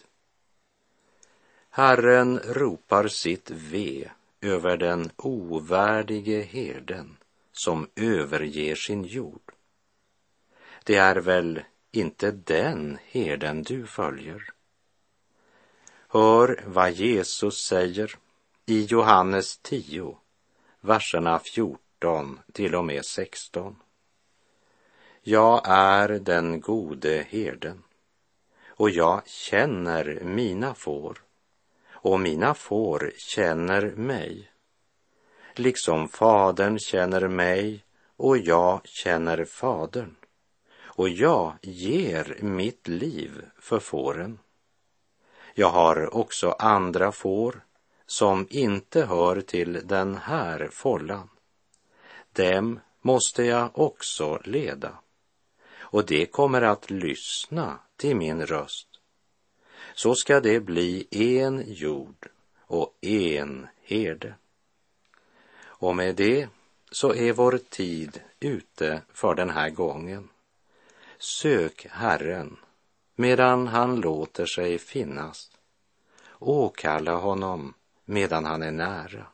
Herren 1.70 2.40
ropar 2.40 3.08
sitt 3.08 3.52
ve 3.52 4.10
över 4.42 4.78
den 4.78 5.12
ovärdige 5.18 6.42
herden 6.42 7.18
som 7.52 7.90
överger 7.96 8.76
sin 8.76 9.04
jord. 9.04 9.52
Det 10.84 10.96
är 10.96 11.16
väl 11.16 11.62
inte 11.92 12.32
den 12.32 12.98
herden 13.06 13.64
du 13.64 13.88
följer? 13.88 14.50
Hör 16.08 16.64
vad 16.68 16.92
Jesus 16.92 17.66
säger 17.66 18.16
i 18.72 18.86
Johannes 18.86 19.58
10, 19.58 20.18
verserna 20.82 21.40
14 21.40 22.40
till 22.54 22.76
och 22.76 22.86
med 22.86 23.06
16. 23.06 23.76
Jag 25.22 25.62
är 25.66 26.08
den 26.08 26.62
gode 26.62 27.26
herden 27.30 27.84
och 28.68 28.90
jag 28.90 29.28
känner 29.28 30.20
mina 30.24 30.74
får 30.74 31.18
och 31.90 32.20
mina 32.20 32.54
får 32.54 33.12
känner 33.18 33.92
mig. 33.92 34.52
Liksom 35.56 36.08
Fadern 36.08 36.80
känner 36.80 37.28
mig 37.28 37.84
och 38.18 38.38
jag 38.38 38.82
känner 38.88 39.46
Fadern. 39.46 40.16
Och 40.82 41.10
jag 41.10 41.54
ger 41.62 42.38
mitt 42.42 42.88
liv 42.88 43.46
för 43.60 43.80
fåren. 43.80 44.40
Jag 45.54 45.70
har 45.70 46.16
också 46.16 46.56
andra 46.60 47.12
får 47.12 47.62
som 48.12 48.48
inte 48.50 49.06
hör 49.06 49.42
till 49.42 49.88
den 49.88 50.18
här 50.18 50.70
follan. 50.72 51.30
Dem 52.34 52.80
måste 53.02 53.44
jag 53.44 53.80
också 53.80 54.42
leda. 54.44 54.94
Och 55.80 56.06
det 56.06 56.26
kommer 56.26 56.62
att 56.62 56.90
lyssna 56.90 57.80
till 57.96 58.16
min 58.16 58.46
röst 58.46 58.88
så 59.94 60.16
ska 60.16 60.40
det 60.40 60.60
bli 60.60 61.08
en 61.12 61.64
jord 61.68 62.28
och 62.60 62.98
en 63.02 63.68
herde. 63.82 64.36
Och 65.64 65.96
med 65.96 66.16
det 66.16 66.50
så 66.92 67.14
är 67.14 67.34
vår 67.34 67.60
tid 67.70 68.22
ute 68.40 69.02
för 69.14 69.36
den 69.36 69.50
här 69.50 69.70
gången. 69.70 70.30
Sök 71.18 71.88
Herren 71.90 72.58
medan 73.16 73.68
han 73.68 73.96
låter 74.02 74.46
sig 74.46 74.78
finnas. 74.78 75.52
Åkalla 76.40 77.16
honom 77.16 77.74
medan 78.06 78.46
han 78.46 78.64
är 78.64 78.72
nära. 78.72 79.26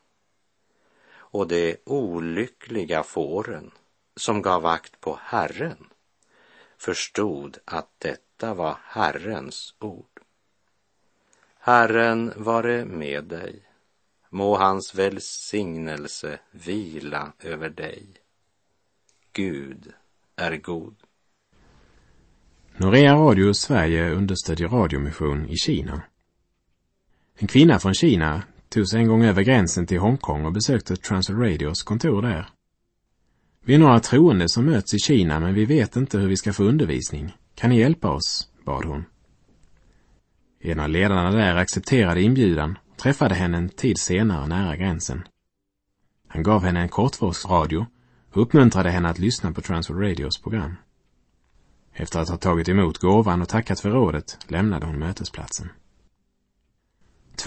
Och 1.09 1.47
de 1.47 1.77
olyckliga 1.85 3.03
fåren 3.03 3.71
som 4.15 4.41
gav 4.41 4.65
akt 4.65 5.01
på 5.01 5.19
Herren 5.21 5.87
förstod 6.77 7.57
att 7.65 7.89
detta 7.97 8.53
var 8.53 8.77
Herrens 8.83 9.75
ord. 9.79 10.19
Herren 11.59 12.33
vare 12.35 12.85
med 12.85 13.23
dig. 13.23 13.61
Må 14.29 14.57
hans 14.57 14.95
välsignelse 14.95 16.39
vila 16.51 17.33
över 17.39 17.69
dig. 17.69 18.05
Gud 19.33 19.93
är 20.35 20.57
god. 20.57 20.95
Norea 22.77 23.15
Radio 23.15 23.53
Sverige 23.53 24.11
understödjer 24.11 24.67
radiomission 24.67 25.49
i 25.49 25.55
Kina. 25.55 26.01
En 27.35 27.47
kvinna 27.47 27.79
från 27.79 27.93
Kina 27.93 28.43
tog 28.69 28.87
sig 28.87 28.99
en 28.99 29.07
gång 29.07 29.25
över 29.25 29.41
gränsen 29.41 29.85
till 29.85 29.99
Hongkong 29.99 30.45
och 30.45 30.53
besökte 30.53 30.95
Transworld 30.95 31.41
Radios 31.41 31.83
kontor 31.83 32.21
där. 32.21 32.49
Vi 33.65 33.73
är 33.73 33.79
några 33.79 33.99
troende 33.99 34.49
som 34.49 34.65
möts 34.65 34.93
i 34.93 34.99
Kina 34.99 35.39
men 35.39 35.53
vi 35.53 35.65
vet 35.65 35.95
inte 35.95 36.17
hur 36.17 36.27
vi 36.27 36.37
ska 36.37 36.53
få 36.53 36.63
undervisning. 36.63 37.37
Kan 37.55 37.69
ni 37.69 37.79
hjälpa 37.79 38.09
oss? 38.09 38.49
bad 38.65 38.85
hon. 38.85 39.05
En 40.59 40.79
av 40.79 40.89
ledarna 40.89 41.31
där 41.31 41.55
accepterade 41.55 42.21
inbjudan 42.21 42.77
och 42.91 42.97
träffade 42.97 43.35
henne 43.35 43.57
en 43.57 43.69
tid 43.69 43.97
senare 43.97 44.47
nära 44.47 44.75
gränsen. 44.75 45.23
Han 46.27 46.43
gav 46.43 46.63
henne 46.63 46.79
en 46.79 46.89
kortvågsradio 46.89 47.85
och 48.31 48.41
uppmuntrade 48.41 48.89
henne 48.89 49.09
att 49.09 49.19
lyssna 49.19 49.51
på 49.51 49.61
Transworld 49.61 50.01
Radios 50.01 50.41
program. 50.41 50.75
Efter 51.93 52.19
att 52.19 52.29
ha 52.29 52.37
tagit 52.37 52.69
emot 52.69 52.97
gåvan 52.97 53.41
och 53.41 53.49
tackat 53.49 53.79
för 53.79 53.89
rådet 53.89 54.37
lämnade 54.47 54.85
hon 54.85 54.99
mötesplatsen. 54.99 55.69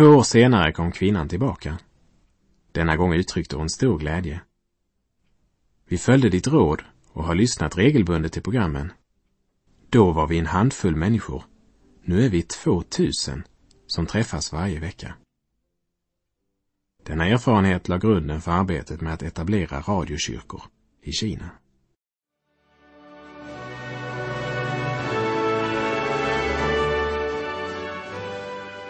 Två 0.01 0.07
år 0.07 0.23
senare 0.23 0.73
kom 0.73 0.93
kvinnan 0.93 1.29
tillbaka. 1.29 1.79
Denna 2.73 2.97
gång 2.97 3.15
uttryckte 3.15 3.57
hon 3.57 3.71
stor 3.71 3.99
glädje. 3.99 4.41
Vi 5.89 5.99
följde 5.99 6.29
ditt 6.29 6.47
råd 6.47 6.83
och 7.13 7.25
har 7.25 7.35
lyssnat 7.35 7.79
regelbundet 7.79 8.33
till 8.33 8.43
programmen. 8.43 8.93
Då 9.91 10.13
var 10.13 10.27
vi 10.27 10.39
en 10.39 10.47
handfull 10.47 10.97
människor 10.97 11.45
nu 12.03 12.25
är 12.25 12.29
vi 12.29 12.43
2000 12.43 13.43
som 13.87 14.07
träffas 14.07 14.53
varje 14.53 14.81
vecka. 14.81 15.15
Denna 17.03 17.27
erfarenhet 17.27 17.89
la 17.89 17.99
grunden 17.99 18.41
för 18.41 18.53
arbetet 18.53 19.01
med 19.01 19.15
att 19.15 19.23
etablera 19.23 19.81
radiokyrkor 19.81 20.63
i 21.03 21.13
Kina. 21.13 21.51